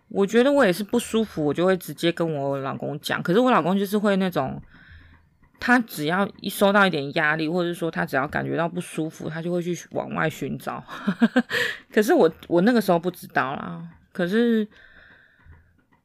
[0.10, 3.22] 我觉得我也是不舒服，我就会直接跟我老公讲。
[3.22, 4.62] 可是我老公就是会那种。
[5.66, 10.84] 他只要一受到一点压力，或者是说他只要感觉到不舒服，他就会去往外寻找。
[11.90, 13.82] 可是我我那个时候不知道啦。
[14.12, 14.68] 可是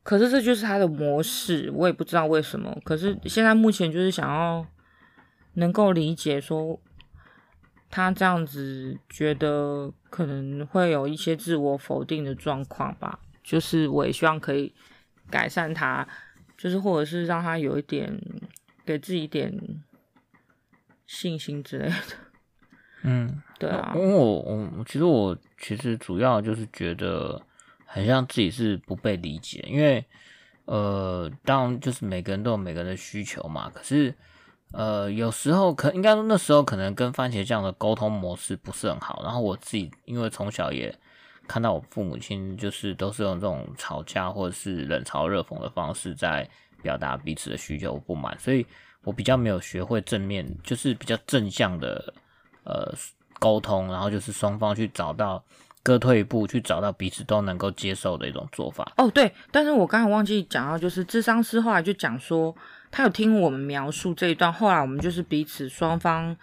[0.04, 2.72] 可是这就是他的模式，我也不知道为什么。
[2.84, 4.64] 可是现在目前就是想要
[5.54, 6.80] 能够理解说
[7.90, 13.18] 他这样子觉得可能会有一些自我否定的状况吧。
[13.42, 14.72] 就是我也希望可以
[15.28, 16.06] 改善他，
[16.56, 18.16] 就是或者是让他有一点。
[18.88, 19.52] 给自己一点
[21.06, 21.94] 信心之类的，
[23.04, 27.38] 嗯，对啊，因为我我其实我其实主要就是觉得
[27.84, 30.02] 很像自己是不被理解，因为
[30.64, 34.14] 呃，当然就是每个人都有每个人的需求嘛，可是
[34.72, 40.98] 呃，有时候可应该说那时候可能跟番茄酱的沟通模式不是很好，然后我自己因为从小也
[41.46, 46.48] 看到我父母亲就是都是用这种吵架或者是冷嘲热讽的方式在。
[46.82, 48.66] 表达彼此的需求不满，所以
[49.04, 52.12] 我比较没有学会正面，就是比较正向的
[52.64, 52.92] 呃
[53.38, 55.42] 沟通，然后就是双方去找到
[55.82, 58.92] 各退一步，去找到彼此都能够接受的一种做法。
[58.96, 62.54] 哦，对，但是我刚才忘记讲到，就是智商师后来就讲说，
[62.90, 66.36] 他有听我们描述这一段，后来我们就是彼此双方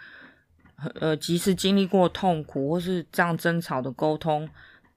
[1.00, 4.48] 呃即使经历过痛苦或是这样争吵的沟通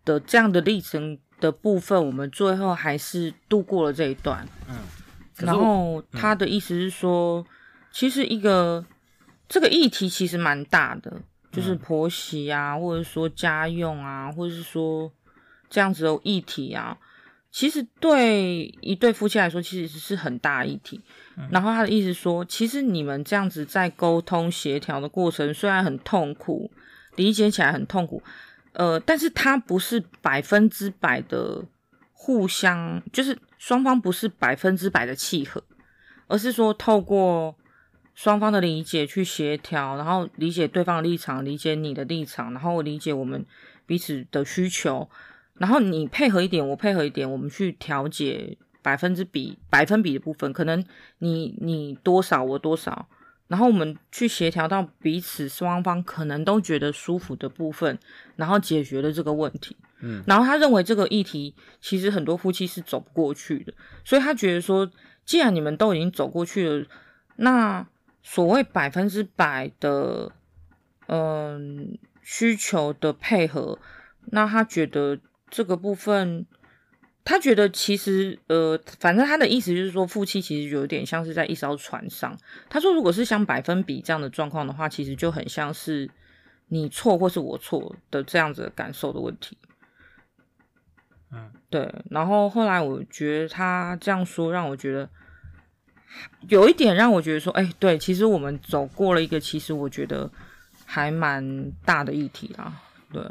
[0.03, 4.47] 的这样的历程的部分，我们最后还是度过了这一段。
[4.67, 4.75] 嗯。
[5.39, 7.45] 然后他的意思是说，嗯、
[7.91, 8.85] 其实一个
[9.47, 11.21] 这个议题其实蛮大的，
[11.51, 15.11] 就是婆媳啊，或者说家用啊，或者是说
[15.69, 16.97] 这样子的议题啊，
[17.51, 21.01] 其实对一对夫妻来说，其实是很大议题。
[21.37, 26.69] 嗯、然后他的意思说，其实你们这样子在沟通协调的过程，虽然很痛苦，
[27.15, 28.21] 理解起来很痛苦，
[28.73, 31.63] 呃，但是他不是百分之百的
[32.11, 33.37] 互相，就是。
[33.59, 35.63] 双方不是百分之百的契合，
[36.27, 37.55] 而是说透过
[38.15, 43.45] 双方的理解去协调，然后理解对方的立场，理解你的立场，然后理解我们
[43.85, 45.09] 彼此的需求，
[45.55, 50.83] 然后你配合一点，我配合一点，我们去调节百分之比百分比的部分，可能
[51.17, 53.07] 你你多少我多少，
[53.47, 57.99] 然后我们去协调到彼此双方可能都觉得舒服的部分，
[58.37, 59.75] 然后解决了这个问题。
[60.01, 63.73] 嗯，然后他认为这个议题其实很多夫妻是走不过去的，
[64.03, 64.89] 所以他觉得说，
[65.25, 66.85] 既然你们都已经走过去了，
[67.37, 67.87] 那
[68.23, 70.31] 所谓百分之百的
[71.07, 73.79] 嗯需求的配合，
[74.31, 75.19] 那他觉得。
[75.51, 76.45] 这个部分，
[77.23, 82.37] 他觉得其实，呃，反正他的意思就是说，夫妻其实有点像是在一艘船上。
[82.69, 86.07] 他说，如果是像百分比这样的状况的话，其实就很像是
[86.67, 89.57] 你错或是我错的这样子感受的问题。
[91.31, 91.93] 嗯，对。
[92.09, 95.09] 然后后来我觉得他这样说，让我觉得
[96.47, 100.29] 有一点让我觉得说，哎，对，其实我们走过了一个，其实我觉得
[100.85, 102.73] 还蛮大的议题啦，
[103.11, 103.23] 对。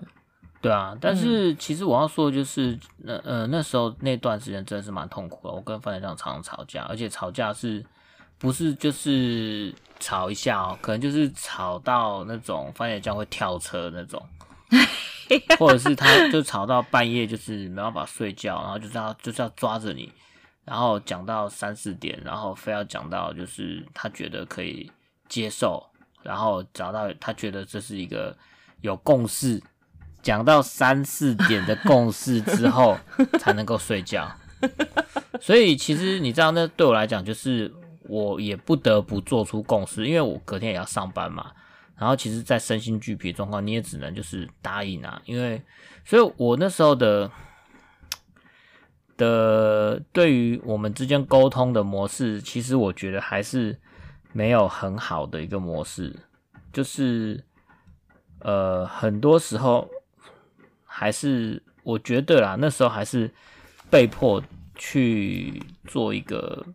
[0.61, 5.55] 对啊，但是其实我要说的就是，那呃那时候那段时间真的是蛮痛苦的。
[5.55, 7.87] 我跟番茄酱常常吵架，而且吵架是
[8.39, 10.77] 不是就是吵一下哦？
[10.83, 14.21] 可能就是吵到那种番茄酱会跳车那种，
[15.59, 20.13] 或者是他就吵到半夜就是没办法睡觉，然后就是要就是要抓着你，
[20.65, 24.91] 然后讲到三四点，然后非要讲到就是他觉得可以
[25.29, 25.85] 接受，
[26.23, 28.37] 然后找到他觉得这是一个
[28.81, 29.63] 有共识。
[30.21, 32.99] 讲到三四点的共识之后
[33.39, 34.31] 才能够睡觉，
[35.41, 37.73] 所以其实你知道，那对我来讲就是
[38.03, 41.53] 我也不得不做出共识，因为我隔天也要上班嘛。
[41.99, 45.63] 然后其实，在身心俱疲的状况，你也只能就是答应啊，因为
[46.05, 47.31] 所以，我那时候的
[49.17, 53.79] 的对于我们之间沟通的模式，其实我觉得还是
[54.33, 56.15] 没有很好的一个模式，
[56.73, 57.45] 就是
[58.41, 59.89] 呃，很多时候。
[60.91, 63.33] 还是我觉得啦，那时候还是
[63.89, 64.43] 被迫
[64.75, 66.67] 去做一个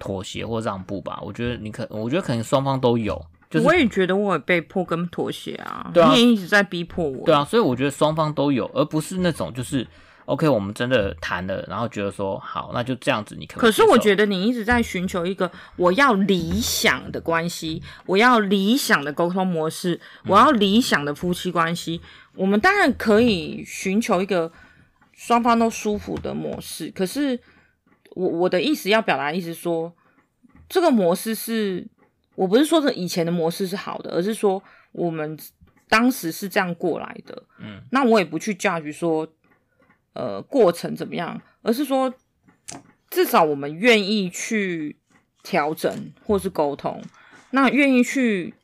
[0.00, 1.20] 妥协或让步吧。
[1.22, 3.24] 我觉得你可，我觉得可能双方都有。
[3.50, 7.26] 就是我也觉得我也被迫跟妥协啊，对啊，你也一直在逼迫我。
[7.26, 9.86] 对啊，所以我觉得双方都有，而不是那种就是
[10.26, 13.34] OK，我们真的谈了，然后觉得说好，那就这样子。
[13.36, 22.00] 你可，可，可是我觉得你一直在寻求一个我要理想的关系，我要理想的沟通模式，我要理想的夫妻关系。
[22.04, 24.50] 嗯我们当然可以寻求一个
[25.12, 27.38] 双方都舒服的模式，可是
[28.12, 29.92] 我我的意思要表达意思说，
[30.68, 31.84] 这个模式是
[32.34, 34.62] 我不是说这以前的模式是好的，而是说
[34.92, 35.38] 我们
[35.88, 37.42] 当时是这样过来的。
[37.58, 39.26] 嗯，那我也不去 judge 说，
[40.12, 42.12] 呃，过程怎么样，而是说
[43.10, 44.96] 至少我们愿意去
[45.42, 47.02] 调整或是沟通，
[47.50, 48.54] 那愿意去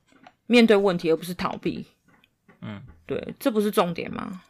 [0.47, 1.87] 面对问题，而不是逃避。
[2.61, 2.83] 嗯。
[3.09, 4.43] 对，这不是重点吗？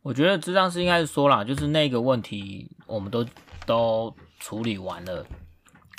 [0.00, 3.22] 我觉得这张是应该是说啦，就是那个问题我们都
[3.66, 5.26] 都处理完了，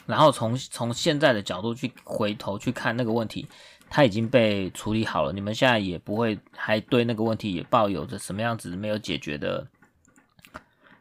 [0.09, 3.47] 然后从从现在的角度去回头去看那个问题，
[3.89, 5.31] 它已经被处理好了。
[5.31, 9.67] 你们现在也不会还对那个问题也抱有着什么样子没有解决的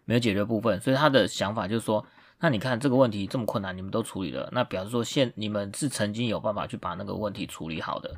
[0.04, 2.04] 没有解决部分，所以他的想法就是说，
[2.38, 8.14] 那你看这个问题这么困难，你们都处理了，那表示说现你们是曾经有办法去把那个问题处理好的。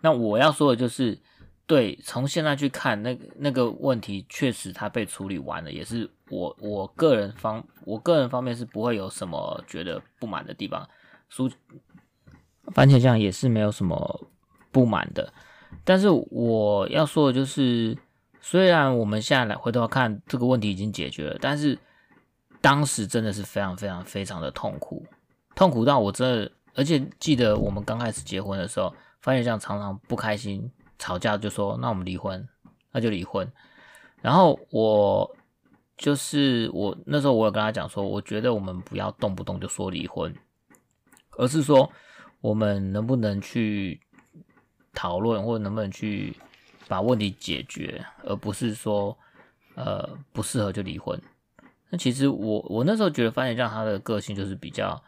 [0.00, 1.18] 那我要说的就是。
[1.66, 10.86] 对，从现在去看，那个那个问题确实它被处理完了，也是我我个人方我个人方面是不会有什么觉得不满的地方。
[11.30, 11.50] 苏
[12.74, 14.28] 番茄酱也是没有什么
[14.70, 15.32] 不满的，
[15.84, 17.96] 但是我要说的就是，
[18.42, 21.78] 虽然我们现在来回头看这个问题已经解决了，但是
[22.60, 25.06] 当时真的是非常非常非常的痛苦，
[25.54, 30.70] 痛苦到我真的，而且记得我们刚开始结婚的时候，番茄酱常常不开心。
[30.98, 32.48] 吵架就说，那我们离婚，
[32.92, 33.50] 那就离婚。
[34.22, 35.36] 然后我
[35.98, 40.34] 就是我那时候我有跟他讲说，我觉得我们不要动不动就说离婚，
[41.36, 41.90] 而是说
[42.40, 44.00] 我们能不能去
[44.94, 46.34] 讨论，或者能不能去
[46.88, 49.14] 把问题解决，而不是说
[49.74, 51.20] 呃不适合就离婚。
[51.90, 55.02] 那其实我我那时候觉得番茄酱他的个性就是比较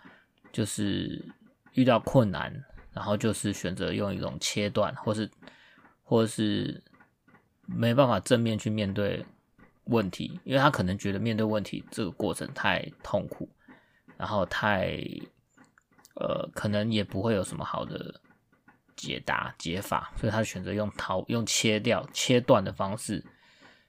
[0.53, 1.25] 就是
[1.73, 2.53] 遇到困难，
[2.93, 5.31] 然后就是选择用一种切断或是。
[6.09, 6.81] 或者是
[7.67, 9.27] 没办法正面去面对
[9.87, 13.49] 问题，因为他可能觉得面对问题这个过程太痛苦，
[14.17, 14.97] 然后太
[16.15, 18.21] 呃，可能也不会有什么好的
[18.95, 23.25] 解答解法，所以他选择用逃、用切掉、切断的方式。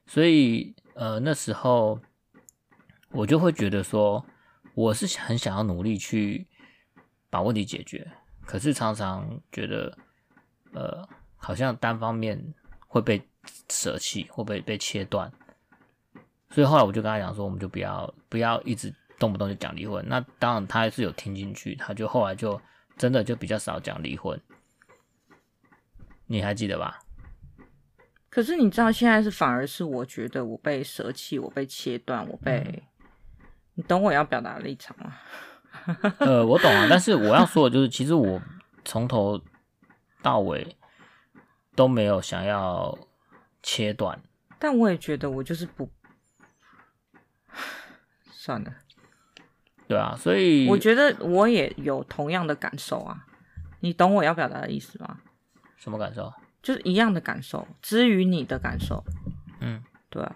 [0.08, 2.00] 所以呃，那时候
[3.12, 4.26] 我就会觉得说，
[4.74, 6.48] 我是很想要努力去
[7.30, 8.12] 把问题解决，
[8.44, 9.96] 可是常常觉得
[10.74, 11.08] 呃。
[11.48, 12.38] 好像单方面
[12.88, 13.26] 会被
[13.70, 15.32] 舍弃，会被被切断，
[16.50, 20.04] 所以后来我就跟他讲说，我们就不要不要一直动不动就讲离婚。
[20.10, 22.60] 那当然他还是有听进去，他就后来就
[22.98, 24.38] 真的就比较少讲离婚。
[26.26, 27.00] 你还记得吧？
[28.30, 32.82] 可是你知道现在是反而是我觉得我被舍弃，我被切断，我被、嗯、
[33.76, 35.16] 你懂我要表达的立场吗？
[36.20, 38.42] 呃，我懂啊，但是我要说的就是，其实我
[38.84, 39.42] 从头
[40.22, 40.76] 到尾
[41.78, 42.98] 都没有想要
[43.62, 44.20] 切断，
[44.58, 45.90] 但我也觉得我就是不
[48.34, 48.74] 算了，
[49.88, 53.26] 对啊，所以我觉得我也有同样的感受啊，
[53.80, 55.20] 你懂我要表达的意思吗？
[55.78, 56.34] 什么感受？
[56.62, 59.04] 就是一样的感受，至于你的感受，
[59.62, 60.36] 嗯，对啊，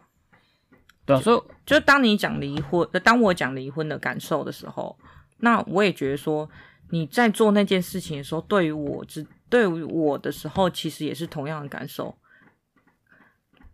[1.05, 4.97] 对啊，所以就，就当你讲离婚，当我讲离婚的感受的时候。
[5.43, 6.47] 那我也觉得说，
[6.91, 12.15] 你在做那件事情的时候，对于我之对于我的时候，其实也是同样的感受，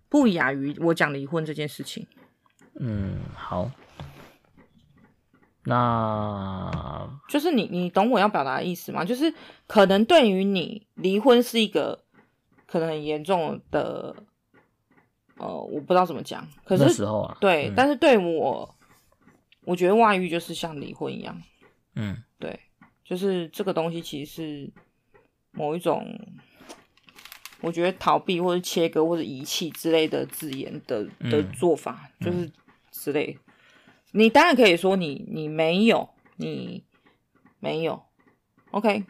[0.09, 2.07] 不亚于我讲离婚这件事情。
[2.79, 3.71] 嗯，好，
[5.63, 9.05] 那就是你你懂我要表达的意思吗？
[9.05, 9.33] 就是
[9.67, 12.03] 可能对于你，离婚是一个
[12.65, 14.15] 可能很严重的，
[15.37, 16.47] 呃，我不知道怎么讲。
[16.65, 18.75] 可是那时候啊，对，嗯、但是对我，
[19.65, 21.39] 我觉得外遇就是像离婚一样。
[21.95, 22.59] 嗯，对，
[23.03, 24.73] 就是这个东西其实是
[25.57, 26.17] 某一种，
[27.61, 32.51] 我觉得逃避或者切割或者遗弃之类的字眼的的做法，嗯、就是
[32.91, 33.35] 之类。
[33.35, 36.83] 嗯、你当然可以说你你没有，你
[37.59, 38.01] 没有
[38.71, 39.03] ，OK。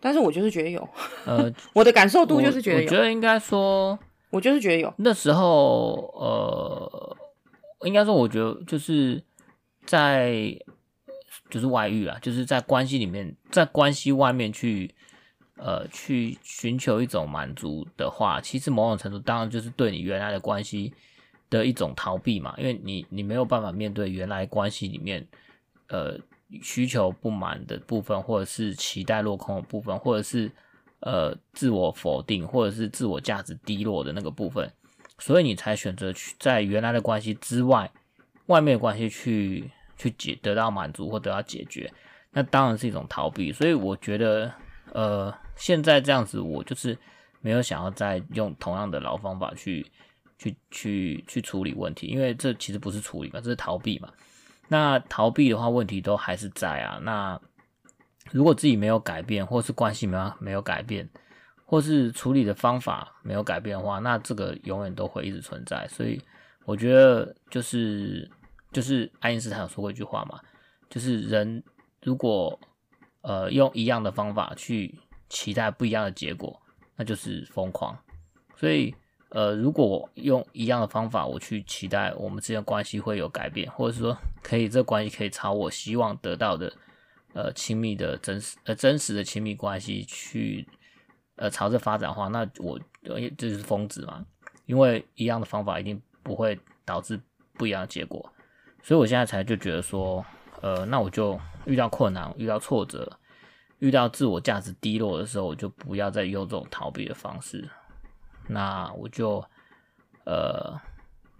[0.00, 0.88] 但是我就是觉得有，
[1.26, 2.86] 呃， 我的感受度就是觉得有。
[2.86, 3.98] 我，我觉得应该说，
[4.30, 4.94] 我就是觉得有。
[4.98, 7.16] 那时候，呃，
[7.84, 9.22] 应该说，我觉得就是
[9.84, 10.56] 在。
[11.50, 14.92] 就是外遇啊，就是在关系里面，在关系外面去，
[15.56, 20.92] 呃，去寻求一种满足的话，其实某种程度当然就是对你原来的关系
[21.48, 25.26] 的一种逃避嘛，因为你你没有办法面对原来关系里面，
[25.88, 26.18] 呃，
[26.62, 30.50] 需求不满的部分，或者是期待落空的部分，或者是
[31.00, 34.70] 呃自我否定，或者是自我价值低落的那个部分，
[35.18, 37.90] 所以你才选择去在原来的关系之外，
[38.46, 39.70] 外面的关系去。
[39.96, 41.90] 去解得到满足或得到解决，
[42.32, 43.52] 那当然是一种逃避。
[43.52, 44.52] 所以我觉得，
[44.92, 46.96] 呃，现在这样子，我就是
[47.40, 49.86] 没有想要再用同样的老方法去
[50.38, 54.08] 去去去处理问题，因为这其实不是处理嘛，这是逃避嘛。
[54.68, 56.98] 那逃避的话，问题都还是在啊。
[57.02, 57.40] 那
[58.32, 61.08] 如果自己没有改变，或是关系没有没有改变，
[61.64, 65.86] 或是处理的方法没有改变的话，那这个永远都会一直存在。
[65.88, 66.20] 所以
[66.64, 68.30] 我觉得就是。
[68.72, 70.40] 就是爱因斯坦有说过一句话嘛，
[70.90, 71.62] 就是人
[72.02, 72.58] 如果
[73.20, 74.98] 呃用一样的方法去
[75.34, 76.62] 期待不一样的结果，
[76.94, 77.98] 那就是疯狂。
[78.56, 78.94] 所以
[79.30, 86.72] 呃，如果我用一样的方法我去期待我们之间关系会有改变，或者是说可以这关系可以朝我希望得到的
[87.32, 90.64] 呃亲密的真实呃真实的亲密关系去
[91.34, 94.24] 呃朝着发展的话，那我这就是疯子嘛，
[94.66, 97.20] 因为一样的方法一定不会导致
[97.54, 98.32] 不一样的结果。
[98.84, 100.24] 所以我现在才就觉得说，
[100.60, 103.10] 呃，那我就遇到困难、遇到挫折、
[103.84, 107.68] 遇到自我价值低落的时候，我就不要再用这种逃避的方式。
[108.48, 109.44] 那我就
[110.24, 110.74] 呃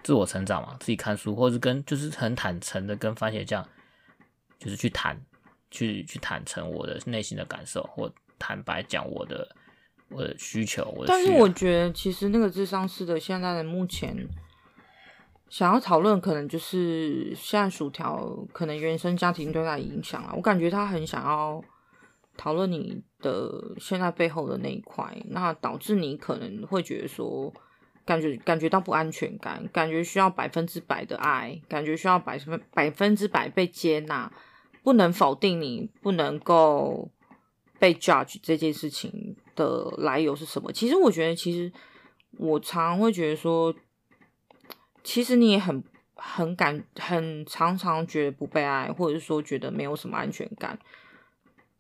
[0.03, 3.67] 自我成长嘛，自己看书，或是跟就是很坦诚的跟番茄酱，
[4.59, 5.19] 就是去谈，
[5.71, 9.57] 去去坦诚我的内心的感受，或坦白讲我的
[10.11, 10.85] 我的需求。
[10.95, 11.09] 我的。
[11.09, 14.29] 但是我觉得，其实那个智商师的现在的目前。
[15.51, 20.33] 想要讨论，可能就是现在薯条可能原生家庭对他的影响啊。
[20.35, 21.63] 我感觉他很想要
[22.37, 27.53] 讨论你的现在背后的那一块，那导致你可能会觉得说，
[28.05, 34.33] 感觉感觉到不安全感，感觉需要百分之百的爱，感觉需要百分百分之百被接纳，
[34.83, 37.11] 不能否定你，不能够
[37.79, 40.73] 被 judge 这件事情的来由是什么？
[40.73, 41.73] 其实我觉得，其实
[42.39, 43.75] 我常会觉得说。
[45.07, 50.79] 其实你也很很感很常常觉得不被爱，或者是说觉得没有什么安全感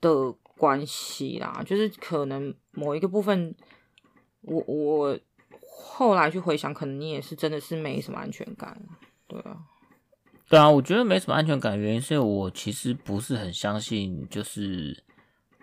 [0.02, 3.54] 的关系啦，就是可能某一个部分，
[4.42, 5.18] 我我
[5.66, 8.80] 后来去回想，可能你也是真的是没什么安全感，
[9.26, 9.58] 对啊，
[10.48, 15.02] 对啊，我觉得没什么安全感，原因是我其实不是很相信，就是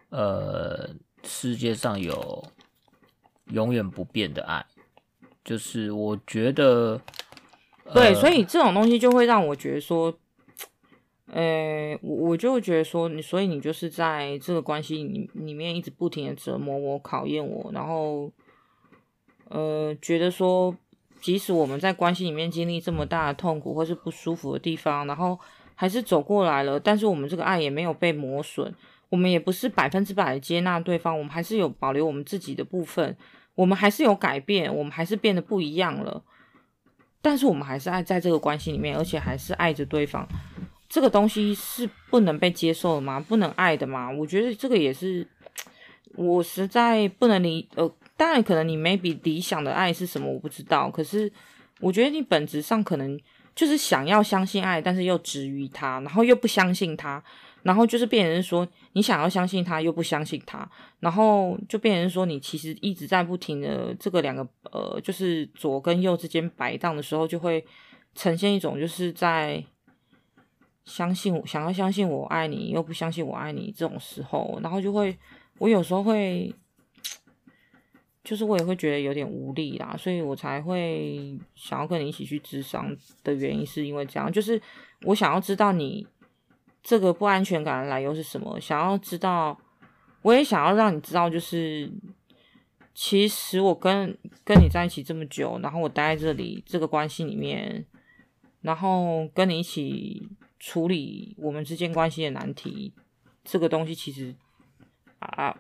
[0.10, 0.90] 呃
[1.24, 2.44] 世界上有
[3.48, 4.66] 永远不变的爱，
[5.44, 7.02] 就是我觉得。
[7.94, 10.18] 对，所以这种东西就会让我觉得说，
[11.34, 18.30] 呃，我我就觉得说，你所以你就是在这个关系里里面一直不停的折磨我、考验我，然后，
[19.48, 20.76] 呃，觉得说
[21.22, 25.40] 即使我们在关系里面经历这么大的痛苦或是不舒服的地方，然后
[25.74, 28.76] 还是走过来了，但是我们这个爱也没有被磨损，
[29.08, 33.16] 我们也不是百分之百接纳对方，我们还是有保留我们自己的部分，
[33.56, 36.22] 我们还是有改变，我们还是变得不一样了，
[37.22, 40.28] 但是我们还是爱在这个关系里面，而且还是爱着对方。
[40.92, 43.20] 这个东西是不能被接受的吗？
[43.20, 44.12] 不能爱的吗？
[44.12, 45.26] 我觉得这个也是。
[46.16, 50.92] 我实在不能理，呃，当然可能你 maybe 理想的爱是什么，我不知道。
[50.92, 51.32] 可是
[51.80, 53.18] 我觉得你本质上可能
[53.56, 57.24] 就是想要相信爱，但是又止于他，然后又不相信他，
[57.64, 60.70] 然后就是变成说你想要相信他，又不相信他，
[61.00, 67.66] 然后就变成说你其实一直在不停的这个两个呃，就是左跟右之间摆荡的时候，就会
[68.16, 69.64] 呈现一种就是在
[70.86, 75.18] 相信我，想要相信我爱你，又不相信我爱你这种时候，然后就会。
[75.58, 76.52] 我有时候会，
[78.24, 84.60] 就是我也会觉得有点无力啦，所以我才会想要跟你一起去咨商的原因，是因为这样，就是
[85.04, 86.08] 我想要知道你
[86.82, 89.56] 这个不安全感的来由是什么，想要知道，
[90.24, 91.92] 我也想要让你知道，就是
[92.96, 97.86] 其实我跟跟你在一起这么久，然后我待在这里这个关系里面，
[98.62, 100.28] 然后跟你一起
[100.62, 102.94] 处理我们之间关系的难题，
[103.44, 104.34] 这个东西其实。
[105.20, 105.56] 啊，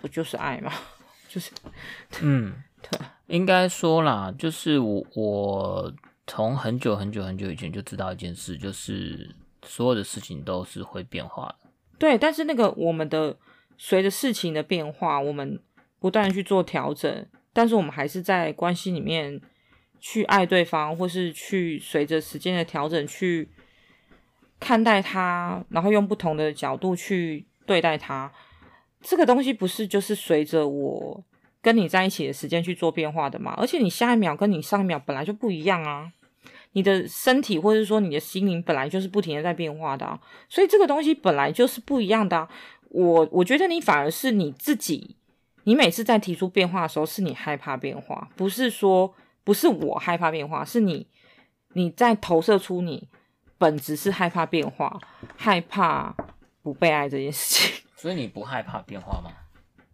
[0.00, 0.72] 不就是爱吗？
[1.28, 1.50] 就是，
[2.22, 5.92] 嗯， 对，应该说啦，就是我我
[6.26, 9.36] 从很久很久很久以前就知道一件事，就是
[9.66, 11.68] 所有的事情都是会变化的。
[11.98, 13.36] 对，但是那个我们的
[13.76, 15.60] 随着事情的变化，我们
[16.00, 19.38] 不断去做调整，但是我们还是在关系里面
[20.00, 23.50] 去爱对方，或是去随着时间的调整去
[24.62, 28.30] 看待他，然后用不同的角度去对待他。
[29.00, 31.24] 这个东西不是就是随着我
[31.60, 33.52] 跟你在一起的时间去做变化的吗？
[33.58, 36.12] 而且你下一秒跟你上一秒本来就不一样啊！
[36.74, 42.48] 你的身体或者说你的心灵本来就是不停的在变化的，所以这个东西本来就是不一样的。
[42.90, 45.16] 我我觉得你反而是你自己，
[45.64, 51.08] 你每次在提出变化的时候，是你害怕变化，不是说不是我害怕变化，是你
[51.72, 53.08] 你在投射出你
[53.62, 54.98] 本质是害怕变化，
[55.36, 56.12] 害怕
[56.64, 57.84] 不被爱这件事情。
[57.94, 59.30] 所以你不害怕变化吗？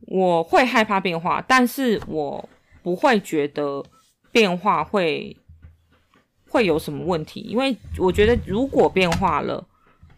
[0.06, 2.48] 我会害怕变化，但是我
[2.82, 3.84] 不会觉得
[4.32, 5.36] 变化会
[6.48, 9.62] 会有什么问题，因为我觉得如果变化了，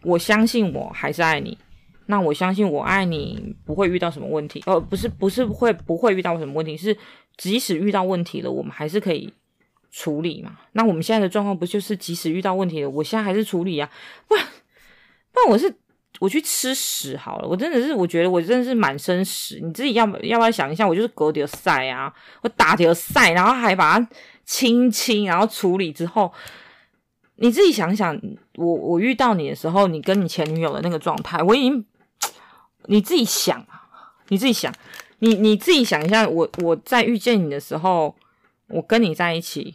[0.03, 1.57] 我相信我还是爱你，
[2.05, 6.97] 那我相信我爱你不会遇到什么问题，呃，不是不是会不会遇到什么问题，是
[7.35, 9.33] 即使遇到问题了，我们还是可以
[9.91, 10.57] 处理嘛。
[10.71, 13.89] 那我们现在的状况不就是即使遇到问题了，我现在还是处理啊？
[14.27, 14.45] 不然
[15.31, 15.75] 不然我是。
[16.19, 19.59] 我去吃屎好了，我真的是，我觉得我真的是满身屎。
[19.63, 20.87] 你自己要不要不要想一下？
[20.87, 22.13] 我就是狗屌赛啊，
[22.43, 24.07] 我打屌赛，然后还把它
[24.45, 26.31] 清清，然后处理之后，
[27.37, 28.15] 你自己想想，
[28.55, 31.83] 我我遇到你的时候，你跟你前女友的那个状态，我已经，
[32.85, 33.89] 你自己想啊，
[34.27, 34.71] 你自己想，
[35.19, 38.15] 你你自己想一下，我我在遇见你的时候，
[38.67, 39.73] 我跟你在一起，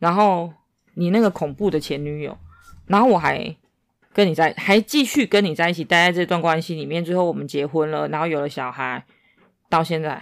[0.00, 0.52] 然后
[0.94, 2.36] 你那个恐怖的前女友，
[2.86, 3.56] 然后我还。
[4.12, 9.06] 跟你在还继续跟你在一起待在这段关系里面，最后我们结婚了，然后有了小孩，
[9.68, 10.20] 到现在，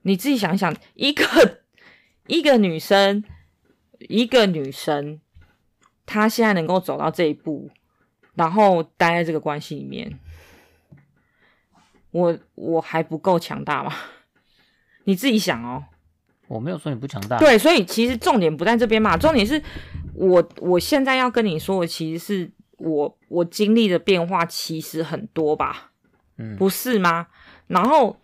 [0.00, 1.60] 你自己想想，一个
[2.26, 3.22] 一个女生，
[3.98, 5.20] 一个女生，
[6.06, 7.70] 她现在能够走到这一步，
[8.32, 10.18] 然后待在这个关系里面，
[12.12, 13.94] 我我还不够强大吗？
[15.04, 15.84] 你自己想哦。
[16.48, 17.38] 我没有说你不强大。
[17.38, 19.60] 对，所以其实重点不在这边嘛，重点是
[20.14, 25.90] 我我现在要跟你说的，其实是我我经历的变化其实很多吧，
[26.38, 27.26] 嗯，不是吗？
[27.68, 28.16] 然后，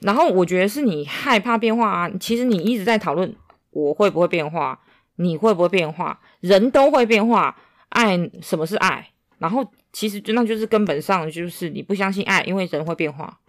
[0.00, 2.10] 然后我觉得是你害怕变化啊。
[2.20, 3.34] 其实你一直在讨论
[3.70, 4.80] 我会不会变化，
[5.16, 7.56] 你会不会变化，人都会变化。
[7.90, 9.10] 爱，什么是爱？
[9.38, 13.40] 然后其实就那就是根本上就是你不相信爱，因为人会变化。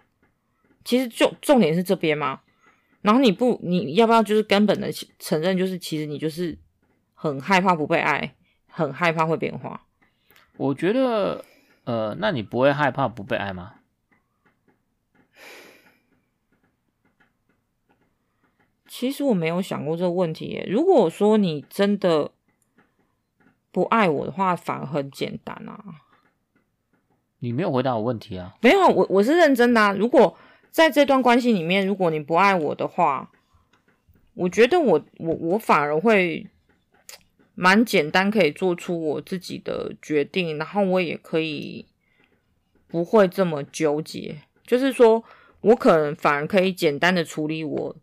[0.83, 2.39] 其实就重点是这边吗？
[3.01, 6.57] 然后你不，你要不要就是根本的承认，就是其实你就是
[7.13, 8.35] 很害怕不被爱，
[8.67, 9.85] 很害怕会变化。
[10.57, 11.43] 我觉得，
[11.85, 13.75] 呃，那你不会害怕不被爱吗？
[18.87, 20.67] 其实我没有想过这个问题耶。
[20.69, 22.29] 如果说你真的
[23.71, 25.83] 不爱我的话，反而很简单啊。
[27.39, 28.53] 你没有回答我问题啊？
[28.61, 29.93] 没有，我我是认真的啊。
[29.93, 30.37] 如果
[30.71, 33.29] 在这段关系里面，如果你不爱我的话，
[34.33, 36.47] 我觉得我我我反而会
[37.53, 41.85] 蛮简单，可以做出我自己的决定，然后我也可以
[42.87, 44.41] 不会这么纠结。
[44.65, 45.21] 就是说
[45.59, 47.95] 我可能反而可以简单的处理我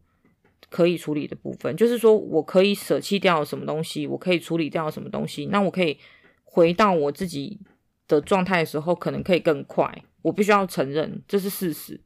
[0.69, 5.99] 可以处理的部分，就是说我可以舍弃掉什么东西，我可以处理掉什么东西，那我可以
[6.45, 7.59] 回到我自己
[8.07, 10.03] 的状态的时候，可能可以更快。
[10.21, 11.99] 我必须要承认这是事实。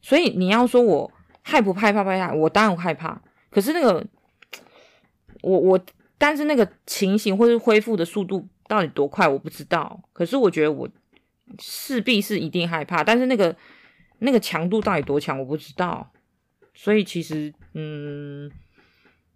[0.00, 1.10] 所以你要说我
[1.42, 2.04] 害不害怕？
[2.04, 2.34] 害怕？
[2.34, 3.20] 我当然害怕。
[3.50, 4.04] 可是那个，
[5.42, 5.80] 我我，
[6.16, 10.02] 但是那个情形或是恢复的速度到底多快，我不知道。
[10.12, 10.88] 可是我觉得我
[11.58, 13.54] 势必是一定害怕，但是那个
[14.20, 16.12] 那个强度到底多强，我不知道。
[16.72, 18.50] 所以其实，嗯，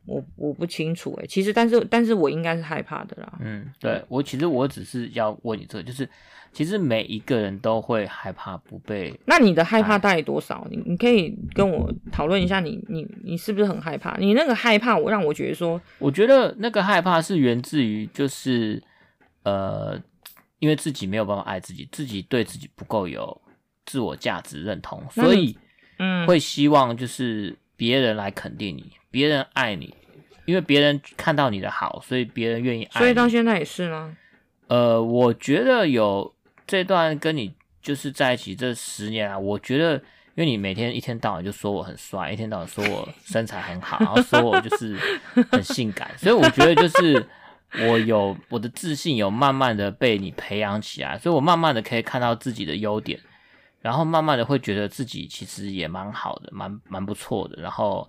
[0.07, 3.32] 我我不清楚诶，其实，但是，但是我应该是害怕的啦。
[3.40, 6.09] 嗯，对，我其实我只是要问你这个，就是
[6.52, 9.12] 其实每一个人都会害怕不被。
[9.26, 10.66] 那你的害怕大概多少？
[10.70, 14.16] 你你可以跟我讨论一下你，你你你是不是很害怕？
[14.18, 18.82] 你那个害怕，我让我觉得说，我觉得那个害怕是源自于就是
[19.42, 20.00] 呃，
[20.59, 23.40] 因为自己没有办法爱自己，自己对自己不够有
[23.86, 25.57] 自我价值认同，所以。
[25.96, 29.95] 嗯，会希望就是别人来肯定你，别人爱你，
[30.45, 32.99] 因为别人看到你的好，所以别人愿意爱你。
[32.99, 34.17] 所以到现在也是吗？
[34.67, 36.35] 呃，我觉得有
[36.67, 39.95] 这段跟你就是在一起这十年啊，我觉得
[40.35, 44.99] 因为你每天一天到晚就说我很帅，一天到晚说我身材很好，然后说我就是
[45.53, 47.25] 很性感，所以我觉得就是
[47.87, 53.21] 我有我的自信有慢慢的被你培养起来，所以我慢慢的可以看到自己的优点。
[53.81, 57.61] 然后慢慢的会觉得自己其实也蛮好的，蛮蛮不错的。
[57.61, 58.09] 然后，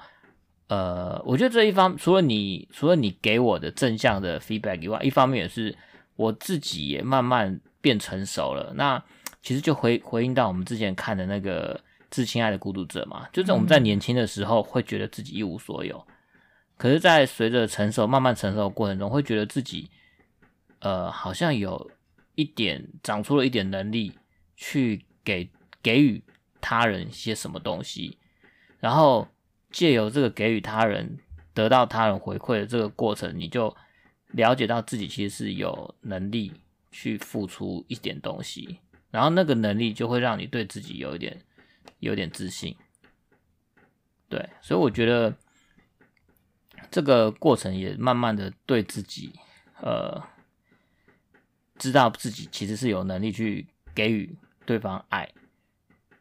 [0.67, 5.75] 呃，我觉得这一方除了你除了你给我的正向的 feedback 以外，一方面也是
[6.15, 8.73] 我自己也慢慢变成熟了。
[8.75, 9.03] 那
[9.41, 11.75] 其实就回回应到我们之前看的那个
[12.09, 16.05] 《致亲爱的孤独者》嘛，就是我们在年轻的时候会觉得自己一无所有，
[16.77, 19.89] 可是，在随着成熟慢慢成熟的过程中，会觉得自己
[20.79, 21.91] 呃好像有
[22.35, 24.11] 一点长出了一点能力
[24.55, 25.49] 去给。
[25.85, 26.23] 给予
[26.59, 28.17] 他人一些什么东西，
[28.79, 29.27] 然后
[29.75, 31.17] 借由这个给予他人，
[31.53, 33.75] 得到他人回馈的这个过程，你就
[34.27, 36.53] 了解到自己其实是有能力
[36.93, 38.79] 去付出一点东西，
[39.11, 41.41] 然后那个能力就会让你对自己有一点
[41.99, 42.73] 有点自信。
[44.29, 45.35] 对，所以我觉得
[46.89, 49.33] 这个过程也慢慢的对自己，
[49.81, 50.23] 呃，
[51.77, 55.29] 知道自己其实是有能力去给予对方爱。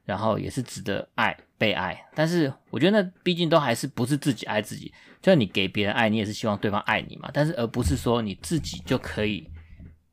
[0.05, 4.93] 然后也是值得爱、被爱，但是我觉得那毕竟都还是不是自己爱自己。
[5.23, 7.31] 就像你给别人爱，你也是希望对方爱你嘛。
[7.33, 9.49] 但是而不是说你自己就可以，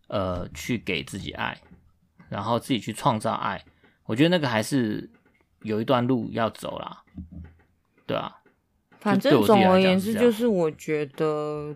[0.08, 1.58] 呃，去给自己爱，
[2.30, 3.62] 然后自己去创造爱。
[4.06, 5.10] 我觉得那个还是
[5.64, 7.04] 有一段路要走啦，
[8.06, 8.38] 对啊。
[9.00, 11.76] 反正总而言之，就是我觉得。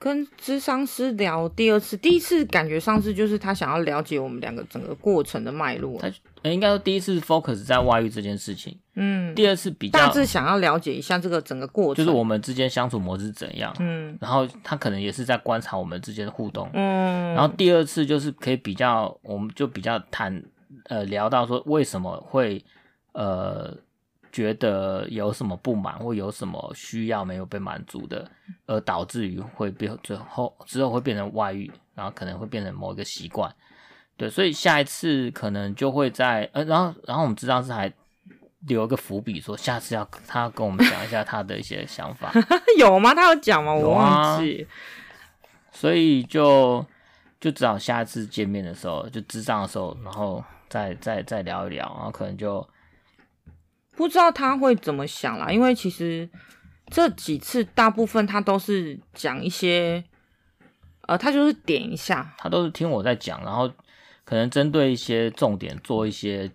[0.00, 6.00] 跟咨商师聊第二次，第一次感觉上次就是他想要了解我们两个整个过程的脉络。
[6.00, 6.08] 他
[6.42, 20.42] 应该说第一次 focus 在外遇这件事情，嗯，第二次比较大致想要了解一下这个整个过程，就是我们之间相处模式怎样，嗯，然后他可能也是在观察我们之间的互动，嗯，然后第二次就是可以比较，我们就比较谈，
[20.84, 22.64] 呃，聊到说为什么会，
[23.12, 23.76] 呃。
[24.30, 28.30] 觉得有什么不满或有什么需要没有被满足的，
[28.66, 33.52] 而导致于会变最后之后会变成外遇，然后可能会变成某一个习惯，
[34.18, 37.90] 对，所以下一次可能就会在呃，然后然后我们智障是还
[38.66, 42.30] 留一个伏笔，说下次要他要跟我们讲一下他的一些想法，
[42.76, 43.14] 有吗？
[43.14, 43.72] 他有讲吗？
[43.72, 44.66] 我忘记，
[45.72, 46.84] 所以就
[47.40, 52.68] 就只好下一次见面的时候，就智障的时候，然后再再再聊一聊，然后可能就。
[53.96, 56.30] 不知道他会怎么想啦，因为其实
[56.88, 60.04] 这几次大部分他都是讲一些，
[61.08, 63.68] 呃，他就是点一下，他都是听我在讲，然后
[64.28, 66.50] 可能针对一些重点做一些，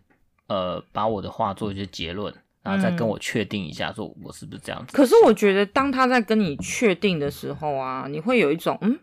[0.45, 4.95] 呃，把我的话做一些结论，然后再跟我确定一下，说我是不是这样子。
[4.95, 8.99] 可是我觉得当他在跟你确定的时候啊，你会有一种，嗯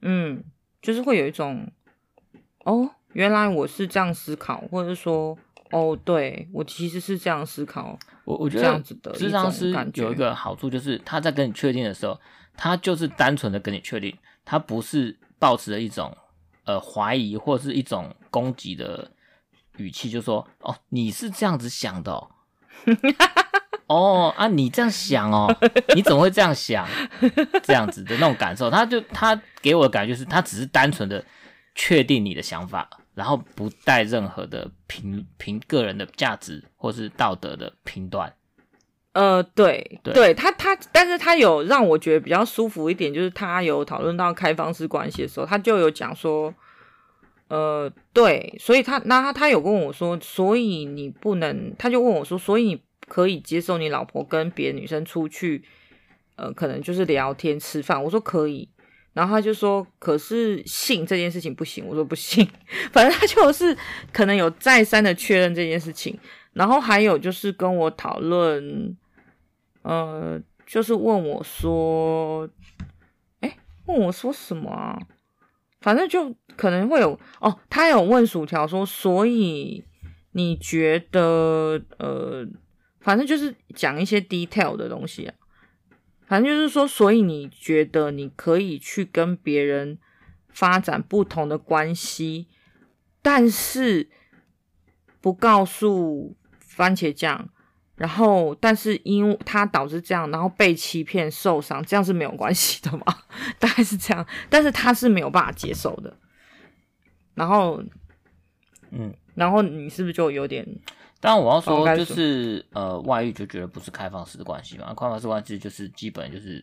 [0.00, 0.44] 嗯，
[0.80, 1.70] 就是会有一种，
[2.64, 5.36] 哦，原来我是这样思考，或者是说。
[5.72, 12.16] 哦，对，我其实是这样思考，我我觉得这样子的咨商师有一个好处，就是他在跟你确定的时候，
[12.56, 16.16] 他就是单纯的跟你确定，他不是抱持了一种
[16.66, 19.10] 呃怀疑或是一种攻击的
[19.78, 22.28] 语气，就说哦，你是这样子想的哦，
[23.86, 25.52] 哦啊，你这样想哦，
[25.94, 26.86] 你怎么会这样想？
[27.62, 31.24] 这样子的那种感受，他就他给我的感觉就是他只是单纯的
[31.74, 32.88] 确定你的想法。
[33.16, 38.30] 然后不带任何的评评个人的价值或是道德的评断，
[39.16, 46.52] 呃，对对，对，他他，但是他有让我觉得比较舒服一点，就是他有讨论到开放式关系的时候，他就有讲说，
[47.48, 55.64] 呃，对，所以他那他他有跟我说，所以你不能，他就问我说，所以你可以接受你老婆跟别的女生出去，
[56.34, 58.04] 呃，可能就是聊天吃饭。
[58.04, 58.68] 我说可以，
[59.14, 61.86] 然后他就说，可是性这件事情不行。
[61.86, 62.46] 我说不行，
[62.92, 63.74] 反正他就是
[64.12, 66.18] 可能有再三的确认这件事情，
[66.52, 68.94] 然后还有就是跟我讨论，
[69.86, 72.50] 呃，就是问我说，
[73.38, 73.56] 哎，
[73.86, 74.98] 问我说什么啊？
[75.80, 79.84] 反正就可能会有哦，他有问薯条说，所以
[80.32, 82.44] 你觉得呃，
[82.98, 85.34] 反正就是讲一些 detail 的东西啊，
[86.26, 89.98] 反正就是说，所以你觉得你可以去跟别人
[90.48, 92.48] 发展不同的关系，
[93.22, 94.10] 但是
[95.20, 97.50] 不告诉番茄酱。
[97.96, 103.04] 然后，但是因为他导致这样，然后被欺骗受伤，这样是没有关系的嘛？
[103.58, 106.14] 大概是这样，但是他是没有办法接受的。
[107.34, 107.82] 然后，
[108.90, 110.66] 嗯，然后你是不是就有点？
[111.20, 114.88] 当然我要说，就是呃，外遇就觉得不是开放式的关系嘛？
[114.88, 116.60] 开放式关系就是基本就是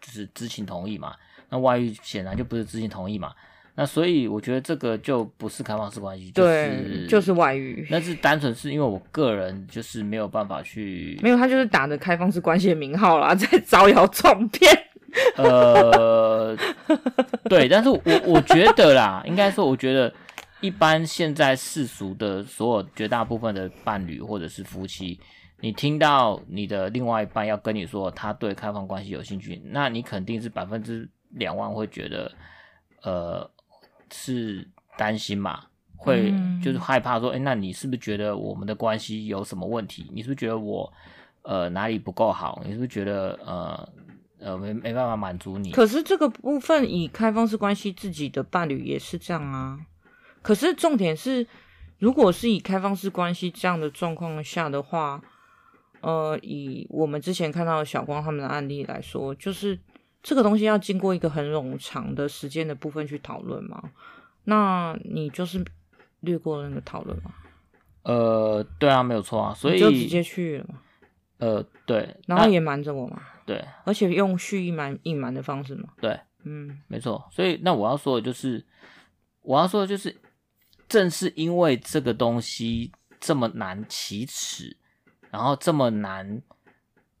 [0.00, 1.14] 就是知情同意嘛。
[1.50, 3.34] 那外遇显然就不是知情同意嘛。
[3.74, 7.86] 那所以我觉得这个就不是开放式关系，就是对，就是外遇。
[7.90, 14.70] 那是单纯是因为我个人就是没有办法去，没有，他就是打着开放式关系的名号啦，在招摇撞骗。
[15.36, 16.54] 呃，
[17.44, 20.12] 对，但是我我觉得啦，应该说，我觉得
[20.60, 25.18] 一般现在世俗的所有绝大部分的伴侣或者是夫妻，
[25.60, 32.30] 你听到你的另外一半要跟你说他对开放关系有兴趣，那你肯定是百分之两万会觉得，
[33.02, 33.50] 呃。
[34.12, 35.64] 是担心嘛？
[35.96, 40.10] 会就是害怕说，哎、那你是不是觉得我们的关系有什么问题？
[40.12, 40.92] 你是不是觉得我
[41.42, 42.60] 呃哪里不够好？
[42.64, 43.88] 你是不是觉得呃
[44.40, 45.70] 呃没没办法满足你？
[45.70, 49.78] 可是这个部分以开放式关系，自己的伴侣也是这样啊。
[50.42, 51.46] 可是重点是，
[51.98, 55.22] 如果是以开放式关系这样的状况下的话，
[56.00, 59.78] 呃，以我们之前看到的小光他们的案例来说，就是。
[60.22, 63.90] 这个东西要经过一个很冗长的时间的部分去讨论吗？
[64.44, 65.64] 那你就是
[66.20, 67.34] 略过了那个讨论吗？
[68.04, 70.80] 呃，对啊，没有错啊，所以就直接去了嘛。
[71.38, 73.20] 呃，对，然后也瞒着我嘛。
[73.44, 75.88] 对，而且用蓄意瞒、隐瞒的方式嘛。
[76.00, 77.28] 对，嗯，没错。
[77.32, 78.64] 所以那我要说的就是，
[79.40, 80.16] 我要说的就是，
[80.88, 84.76] 正是因为这个东西这么难启齿，
[85.30, 86.40] 然后这么难，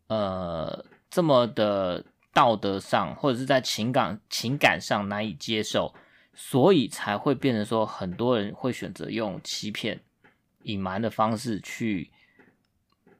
[0.06, 2.04] 呃，这么的。
[2.32, 5.94] 道德上或者是在情感情感上难以接受，
[6.34, 10.00] 所以才会变成说，很多人会选择用欺骗、
[10.62, 12.10] 隐瞒的方式去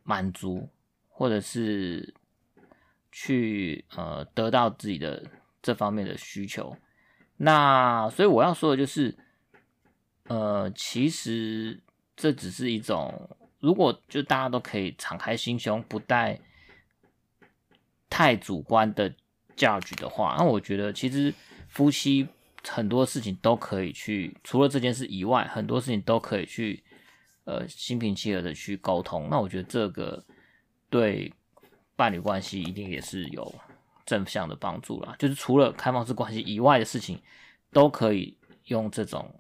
[0.03, 0.69] 满足，
[1.09, 2.15] 或者是
[3.11, 5.23] 去呃得到自己的
[5.61, 6.75] 这方面的需求。
[7.37, 9.15] 那所以我要说的就是，
[10.29, 11.79] 呃，其实
[12.17, 16.41] 这只是一种，如果就大家都可以敞开心胸，不带。
[18.13, 19.11] 太主观的
[19.57, 21.33] judge 的话，那我觉得其实
[21.69, 22.29] 夫妻
[22.69, 26.85] 很多事情都可以去，除了这件事以外，很多事情都可以去，
[27.45, 29.29] 呃，心平气和的去沟通。
[29.31, 30.23] 那我觉得这个
[30.91, 31.33] 对
[31.97, 33.51] 伴侣关系一定也是有
[34.05, 35.17] 正向的帮助啦。
[35.19, 37.19] 就是除了开放式关系以外的事情，
[37.71, 38.37] 都可以
[38.67, 39.35] 用这种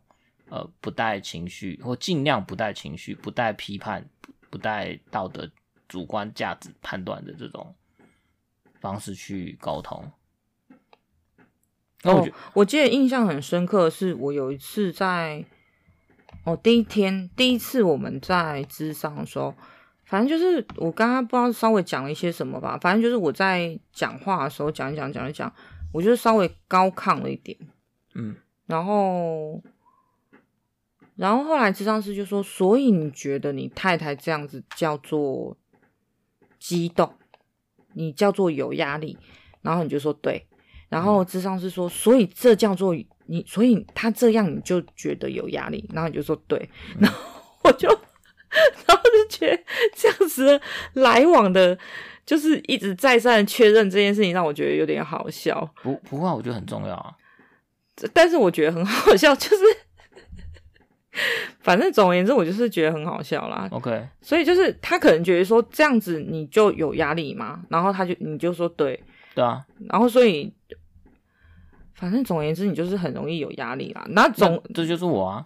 [0.48, 4.08] 呃不带情绪或尽量不带情绪、不带批判、
[4.48, 5.46] 不带道德
[5.86, 7.74] 主观价值判断的这种。
[8.82, 10.12] 方式去沟通。
[12.02, 15.44] 哦，我记得印象很深刻的是，我有一次在
[16.44, 19.54] 哦第一天第一次我们在咨商的时候，
[20.04, 25.54] 反正就是我刚刚不知道稍微讲了一些什么吧，反正就是我在讲话的时候讲一讲讲一讲，
[25.92, 27.56] 我就稍微高亢了一点，
[28.14, 28.34] 嗯，
[28.66, 29.62] 然后
[31.14, 35.56] 然后后来智商师就说，所以你觉得你太太这样子叫做
[36.58, 37.14] 激动？
[37.94, 39.18] 你叫做有压力，
[39.62, 40.46] 然后你就说对，
[40.88, 42.94] 然后智商是说，所以这叫做
[43.26, 46.68] 你，所以他这样你就觉得有压力，然后你就说对，
[46.98, 47.18] 然后
[47.64, 49.62] 我就，然后就觉得
[49.94, 50.60] 这样子
[50.94, 51.78] 来往的，
[52.26, 55.68] 就是一直再三确认这件事情，让我觉得有点好笑。
[55.82, 57.14] 不，不过我觉得很重要啊，
[58.12, 59.64] 但是我觉得很好笑，就是。
[61.60, 63.68] 反正总而言之，我就是觉得很好笑啦。
[63.70, 68.98] OK，所以就是他可能觉得说这样子你就有压力嘛，然后他就你就说对，
[69.34, 70.50] 对啊，然后所以
[71.94, 74.02] 反正总而言之，你就是很容易有压力啦。
[74.08, 75.44] 那总那这就是我啊，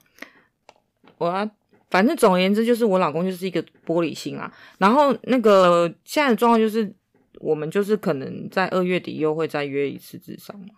[1.18, 1.50] 我啊，
[1.90, 4.52] 反正总而言之就是我老公就是一个玻璃心啊。
[4.78, 6.94] 然后那个现在的状况就是，
[7.40, 10.68] 我们就是可能在二月底又会再约一次智商嘛。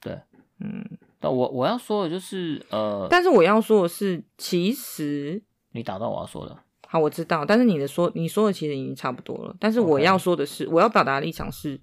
[0.00, 0.18] 对，
[0.60, 0.84] 嗯。
[1.22, 6.58] 那我我要说的就是，呃，但是我要说的是，其实你打断我要说的，
[6.88, 9.56] 好，我知道，但是你的说你说的其实已经差不多了。
[9.58, 11.80] 但是我要说的是.我要表达的立场是，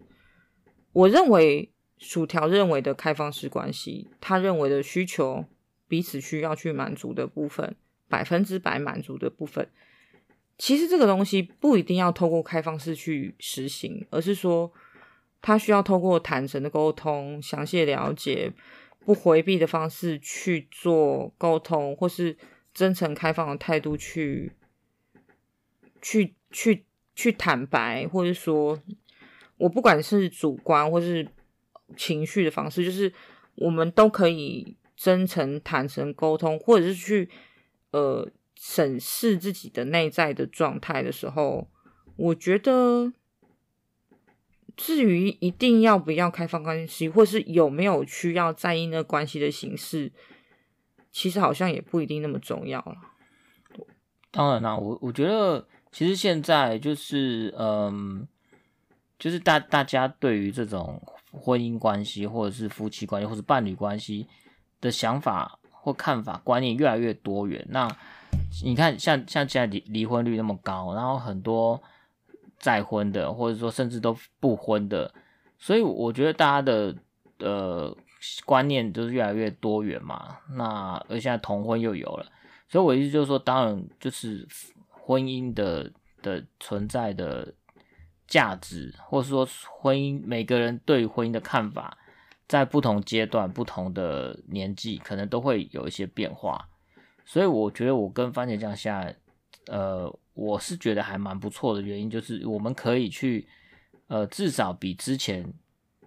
[0.93, 5.45] 我认为薯条认为的开放式关系，他认为的需求
[5.87, 7.75] 彼此需要去满足的部分，
[8.07, 9.67] 百分之百满足的部分，
[10.57, 14.71] 其实这个东西不一定要透过开放式去实行，而是说
[15.41, 18.51] 他需要透过坦诚的沟通、详细的了解、
[19.05, 22.37] 不回避的方式去做沟通，或是
[22.73, 24.53] 真诚开放的态度去。
[26.01, 28.81] 去去去坦白，或者说，
[29.57, 31.27] 我不管是主观或是
[31.97, 33.11] 情绪的方式，就是
[33.55, 37.29] 我们都可以真诚坦诚沟通，或者是去
[37.91, 41.69] 呃审视自己的内在的状态的时候，
[42.15, 43.11] 我觉得，
[44.79, 50.11] 至于一定要不要开放关系，或是有没有需要在意那关系的形式，
[51.11, 52.95] 其实好像也不一定那么重要了。
[54.31, 55.67] 当然啦，我我觉得。
[55.91, 58.27] 其实现在就是，嗯，
[59.17, 61.01] 就是大大家对于这种
[61.31, 64.27] 婚姻关系，或者是夫妻关系，或者伴侣关系
[64.79, 67.65] 的想法或看法观念越来越多元。
[67.71, 67.89] 那
[68.63, 71.81] 你看像，像像现在离离婚率那么高，然后很多
[72.59, 75.11] 再婚的，或者说甚至都不婚的，
[75.57, 76.95] 所以我觉得大家的
[77.39, 77.97] 呃
[78.45, 80.37] 观念都是越来越多元嘛。
[80.51, 82.25] 那而现在同婚又有了，
[82.67, 84.47] 所以我意思就是说，当然就是。
[85.09, 85.91] 婚姻的
[86.21, 87.51] 的存在的
[88.27, 91.97] 价值，或是说婚姻，每个人对婚姻的看法，
[92.47, 96.69] 在不同阶段、不同的年纪，可能都会有一些变化。
[97.25, 99.15] 所以我觉得我跟番茄酱现在，
[99.65, 103.45] 呃，我是觉得还蛮不错的原因，就是我们可以去，
[104.07, 105.45] 呃，至少比之前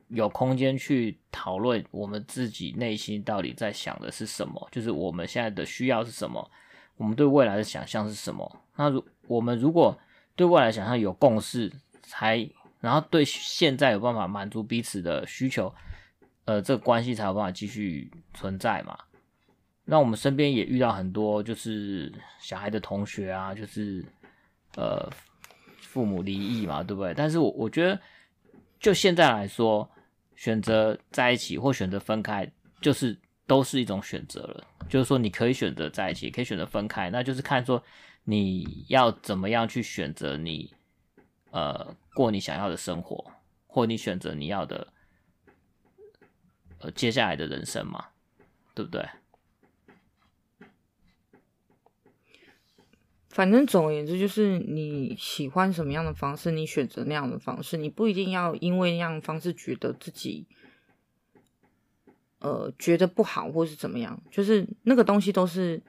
[0.08, 6.50] 有空间去讨论我们自己内心到底在想的是什么，就是我们现在的需要是什么。
[6.96, 8.60] 我们对未来的想象是什么？
[8.76, 9.98] 那如我们如果
[10.34, 11.70] 对未来想象有共识，
[12.02, 12.48] 才
[12.80, 15.72] 然后对现在有办法满足彼此的需求，
[16.46, 18.96] 呃，这个关系才有办法继续存在嘛。
[19.84, 24.04] 那我们身边也遇到很多就是小孩的同学啊，就是
[24.76, 25.10] 呃
[25.80, 27.14] 父母离异嘛，对不对？
[27.14, 28.00] 但是我我觉得
[28.78, 29.88] 就现在来说，
[30.36, 32.50] 选择在一起或选择分开，
[32.80, 33.18] 就是。
[33.44, 37.82] 都是一种选择了，就是说你可以选择在一起，可以选择分开，那就是看说
[38.22, 40.72] 你要怎么样去选择你，
[41.50, 43.30] 呃，过你想要的生活，
[43.66, 44.86] 或你选择你要的，
[46.78, 48.06] 呃，接下来的人生嘛，
[48.74, 49.06] 对不对？
[53.32, 60.46] 反正总而言之，就是你喜欢什么样的方式，你选择那样的方式，你不一定要因为那样的方式觉得自己。
[62.44, 65.80] 呃，觉得不好或是怎么样，就是那个东西都是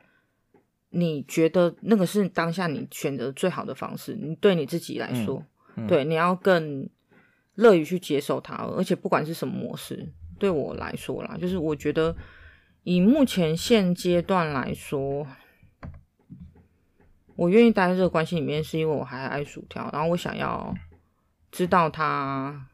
[0.91, 4.13] 你觉得那个是当下你选择最好的方式。
[4.13, 5.43] 你对你自己来说，
[5.75, 6.87] 嗯嗯、对你要更
[7.55, 12.15] 乐于去接受它，而且不管是什么模式，对我来说啦，就是我觉得
[12.83, 15.25] 以目前现阶段来说，
[17.35, 20.73] 我愿意待在这个关系里面，是因为我还爱薯条，然后我想要
[21.51, 22.67] 知道他。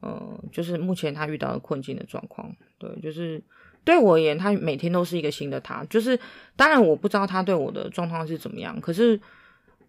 [0.00, 3.40] 呃，就是目前他遇到的困境的状况，对，就是
[3.84, 5.84] 对我而言，他每天都是一个新的他。
[5.84, 6.18] 就是
[6.56, 9.20] 当然我不知道他对我的状况是怎么样，可是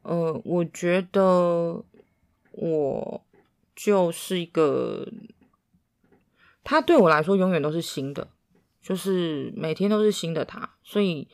[0.04, 1.84] 呃，我觉得
[2.52, 3.26] 我
[3.76, 5.08] 就是一个，
[6.64, 8.28] 他对我来说永远都是新的，
[8.84, 11.28] 就是每天都是新的他，所以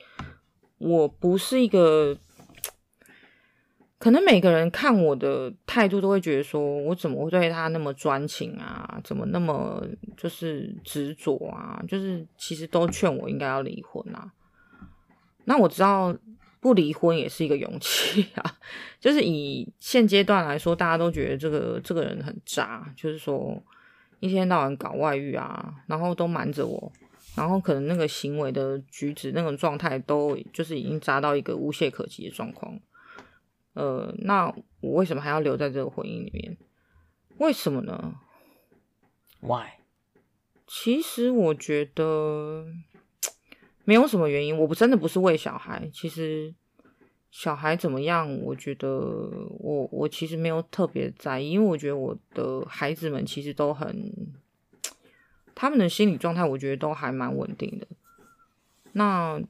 [0.79, 2.17] 我不是一个。
[3.97, 8.97] 可能每个人看我的态度都会觉得说，我怎么会对他那么专情啊？
[9.03, 11.83] 怎么那么就是执着啊？
[11.85, 14.31] 就是其实都劝我应该要离婚啊。
[15.43, 16.15] 那我知道
[16.61, 18.55] 不离婚也是一个勇气啊。
[19.01, 23.61] 就是以现阶段来说，大家都觉得这个这个人很渣，就是说
[24.21, 26.89] 一天到晚搞外遇啊，然后都瞒着我，
[27.35, 32.79] 然后可能那个行为的举止、那种状态都就是已经渣到一个无懈可击的状况。
[33.73, 36.57] 呃，那我为什么还要留在这个婚姻里面？
[37.37, 38.15] 为什么呢
[39.39, 39.79] ？Why？
[40.67, 42.65] 其实我觉得
[43.85, 44.57] 没有什么原因。
[44.57, 45.89] 我不真的不是为小孩。
[45.93, 46.53] 其实
[47.31, 48.89] 小孩怎么样，我觉得
[49.59, 54.11] 我我其实没有特别在意，因为我觉得我的孩子们其实都很，
[55.59, 57.87] 他们的心理状态，我觉得都还蛮稳定的。
[58.93, 59.41] 那。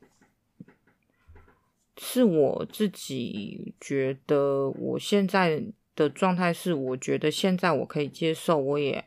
[2.02, 5.62] 是我自己觉得，我现在
[5.98, 9.04] 的状态是，我觉得现在我可以接受，我也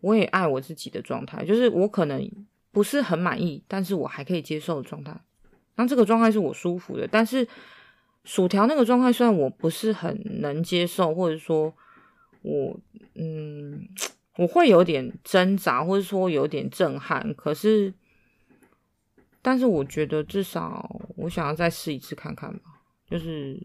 [0.00, 2.30] 我也爱我自己的状态，就是我可能
[2.70, 5.20] 不是很满意，但是我还可以接受的状态。
[5.74, 7.48] 那这个状态是我舒服的，但是
[8.22, 11.74] 薯条那个状态虽然我不是很能接受，或者说
[12.42, 12.78] 我
[13.14, 13.88] 嗯
[14.36, 17.92] 我会有点挣扎，或者说有点震撼，可是
[19.42, 23.60] 但是我觉得至少我想要再试一次看看吧，就是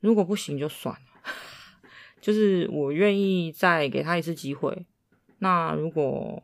[0.00, 1.32] 如果不行就算了，
[2.20, 4.86] 就是我愿意再给他一次机会。
[5.38, 6.42] 那如果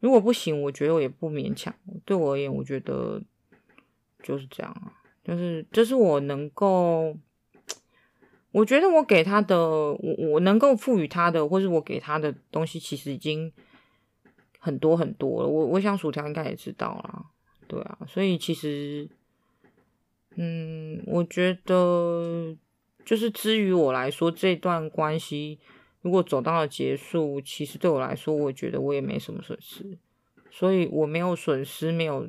[0.00, 1.74] 如果不行，我觉得我也不勉强。
[2.04, 3.22] 对我而言，我觉得
[4.22, 4.92] 就是这样啊，
[5.24, 7.16] 就是这是我能够，
[8.52, 13.52] 我觉得我给他的，我我能够赋予他的，或是我给他的东西，其实已经
[14.58, 15.48] 很多很多了。
[15.48, 17.24] 我我想薯条应该也知道啦，
[17.66, 19.08] 对啊，所以其实，
[20.36, 22.56] 嗯，我觉得
[23.04, 25.58] 就是至于我来说，这段关系。
[26.02, 29.96] 如果走到了结束，其实对我来说，我觉得我也没什么损失，
[30.50, 32.28] 所以我没有损失，没有，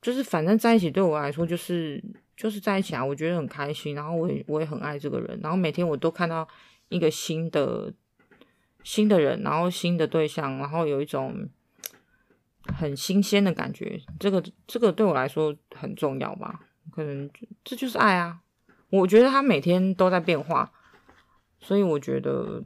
[0.00, 2.02] 就是反正在一起对我来说就是
[2.38, 6.46] 就是在一起啊，我觉得很开心，然后我也我也很爱这个人，然后每天我都看到
[6.88, 7.92] 一个新的
[8.84, 11.48] 新的人，然后新的对象，然后有一种
[12.62, 16.60] 很新鲜的感觉，这个这个对我来说很重要吧，
[16.92, 17.28] 可能
[17.64, 18.40] 这就是爱啊，
[18.90, 20.72] 我觉得他每天都在变化。
[21.60, 22.62] 所以我觉得，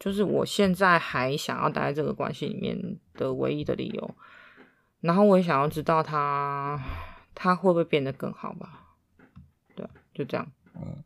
[0.00, 4.14] 就是我现在还想要待在这个关系里面的唯一的理由。
[5.02, 6.82] 然后我也想要知道他，
[7.34, 8.83] 他会不会变得更好吧？
[10.14, 10.52] 对，就这样。
[10.76, 11.04] 嗯，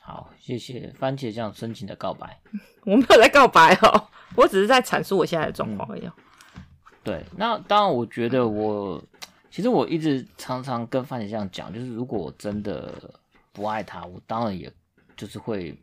[0.00, 2.38] 好，谢谢番茄酱深情的告白。
[2.84, 6.04] 我没有在告白哦，我只是在阐述我现在的状况而已。
[6.04, 6.12] 嗯。
[7.02, 9.02] 对，那当然，我觉得我
[9.50, 13.14] 其实我一直常常跟番茄酱讲，就是如果我真的
[13.52, 14.70] 不爱他，我当然也
[15.16, 15.74] 就是会。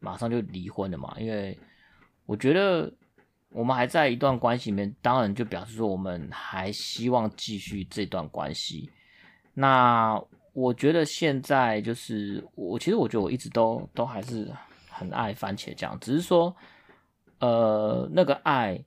[0.00, 1.12] 马上就离婚的嘛？
[1.18, 1.58] 因为
[2.24, 2.88] 我觉得
[3.48, 8.88] 我们还在一段关系里面，当然就表示说我们还希望继续这段关系。
[9.54, 10.16] 那
[10.52, 14.50] 我觉得现在就是我，其实我觉得我一直都都还是
[14.88, 16.54] 很爱番茄酱，只是说，
[17.40, 18.84] 呃，那个爱，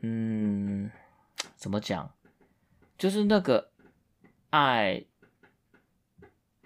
[0.00, 0.90] 嗯，
[1.56, 2.10] 怎么讲？
[2.96, 3.70] 就是那个
[4.50, 5.04] 爱，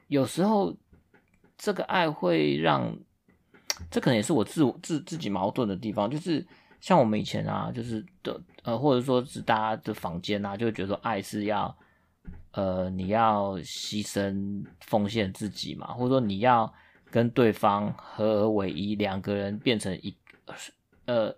[0.08, 0.76] 有时候。
[1.64, 2.98] 这个爱会让，
[3.88, 6.44] 这可能也是我自我自自己矛盾的地方，就是
[6.80, 11.72] 像我们以前啊，就是的呃，或者说是大家的坊间啊，就会觉得说爱是要，
[12.52, 16.72] 呃，你要牺牲奉献自己嘛，或者说你要
[17.10, 20.16] 跟对方合而为一，两个人变成一，
[21.06, 21.34] 呃，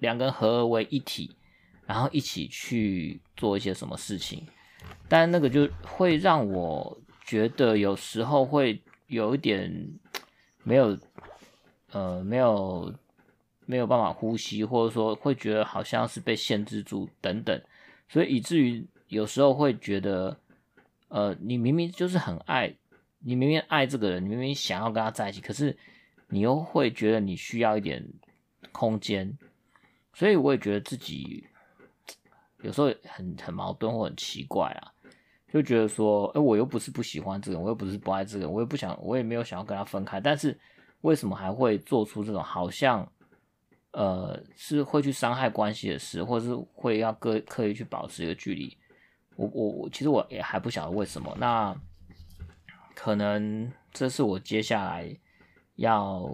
[0.00, 1.36] 两个人合而为一体，
[1.86, 4.46] 然后一起去做一些什么事情，
[5.08, 8.82] 但那个就会让我觉得有时候会。
[9.08, 9.70] 有一点
[10.62, 10.96] 没有，
[11.90, 12.90] 呃，没有
[13.66, 17.60] 没有办法呼吸，或者说会觉得好像是被限制住等等，
[18.08, 20.34] 所以以至于有时候会觉得，
[21.12, 22.74] 呃，你明明就是很爱，
[23.18, 25.76] 你明明爱这个人，你明明想要跟他在一起，可是
[26.28, 28.02] 你又会觉得你需要一点
[28.72, 29.36] 空间，
[30.14, 31.44] 所以我也觉得自己
[32.62, 34.90] 有时候很很矛盾或很奇怪啊。
[35.52, 40.58] 就觉得说，哎、我又不是不喜欢这个人，我又不是不爱这个人，我也不想，我也没有想要跟他分开，但是
[41.02, 43.06] 为什么还会做出这种好像，
[43.90, 48.74] 呃，是会去伤害关系的事，或是会要刻刻意去保持一个距离？
[49.36, 51.36] 我我我，其实我也还不晓得为什么。
[51.38, 51.74] 那
[52.94, 55.14] 可能这是我接下来
[55.76, 56.28] 要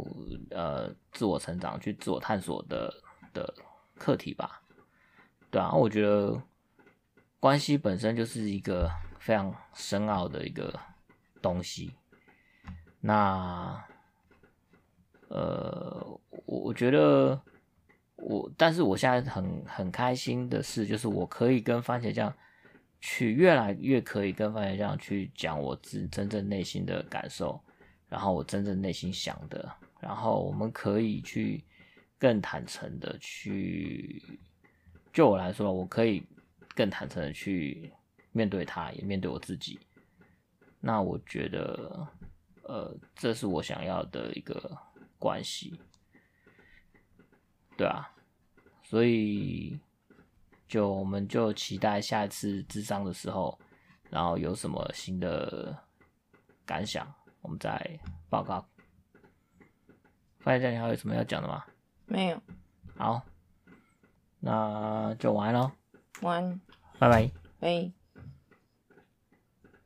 [0.50, 2.92] 呃自我成长、去自我探索的
[3.32, 3.54] 的
[3.96, 4.62] 课题吧。
[5.50, 6.40] 对啊，我觉得
[7.40, 8.90] 关系本身就是一个。
[9.20, 10.72] 非常深奥的一个
[11.42, 11.92] 东西，
[12.98, 13.84] 那
[15.28, 17.38] 呃，我我觉得
[18.16, 22.32] 我，但是我现在很很开心的是，就是我可以跟番茄酱
[23.00, 27.62] 去越来越可以跟番茄酱去讲我自真正内心的感受，
[28.08, 31.64] 然后我真正内心想的，然后我们可以去
[32.18, 34.22] 更坦诚的去，
[35.12, 36.22] 就我来说，我可以
[36.74, 37.92] 更坦诚的去。
[38.30, 39.80] 面对他，也面对我自己。
[40.80, 42.06] 那我觉得，
[42.62, 44.78] 呃，这是我想要的一个
[45.18, 45.80] 关系，
[47.76, 48.08] 对啊。
[48.84, 49.80] 所以，
[50.68, 53.58] 就我们就期待下一次智商的时候，
[54.10, 55.76] 然后有什么新的
[56.66, 58.64] 感想，我们再报告。
[60.40, 61.64] 发现这里还有什么要讲的吗？
[62.06, 62.40] 没有。
[62.96, 63.22] 好，
[64.40, 65.72] 那就完了。
[66.22, 66.60] 完。
[66.98, 67.30] 拜拜。
[67.58, 67.97] 拜。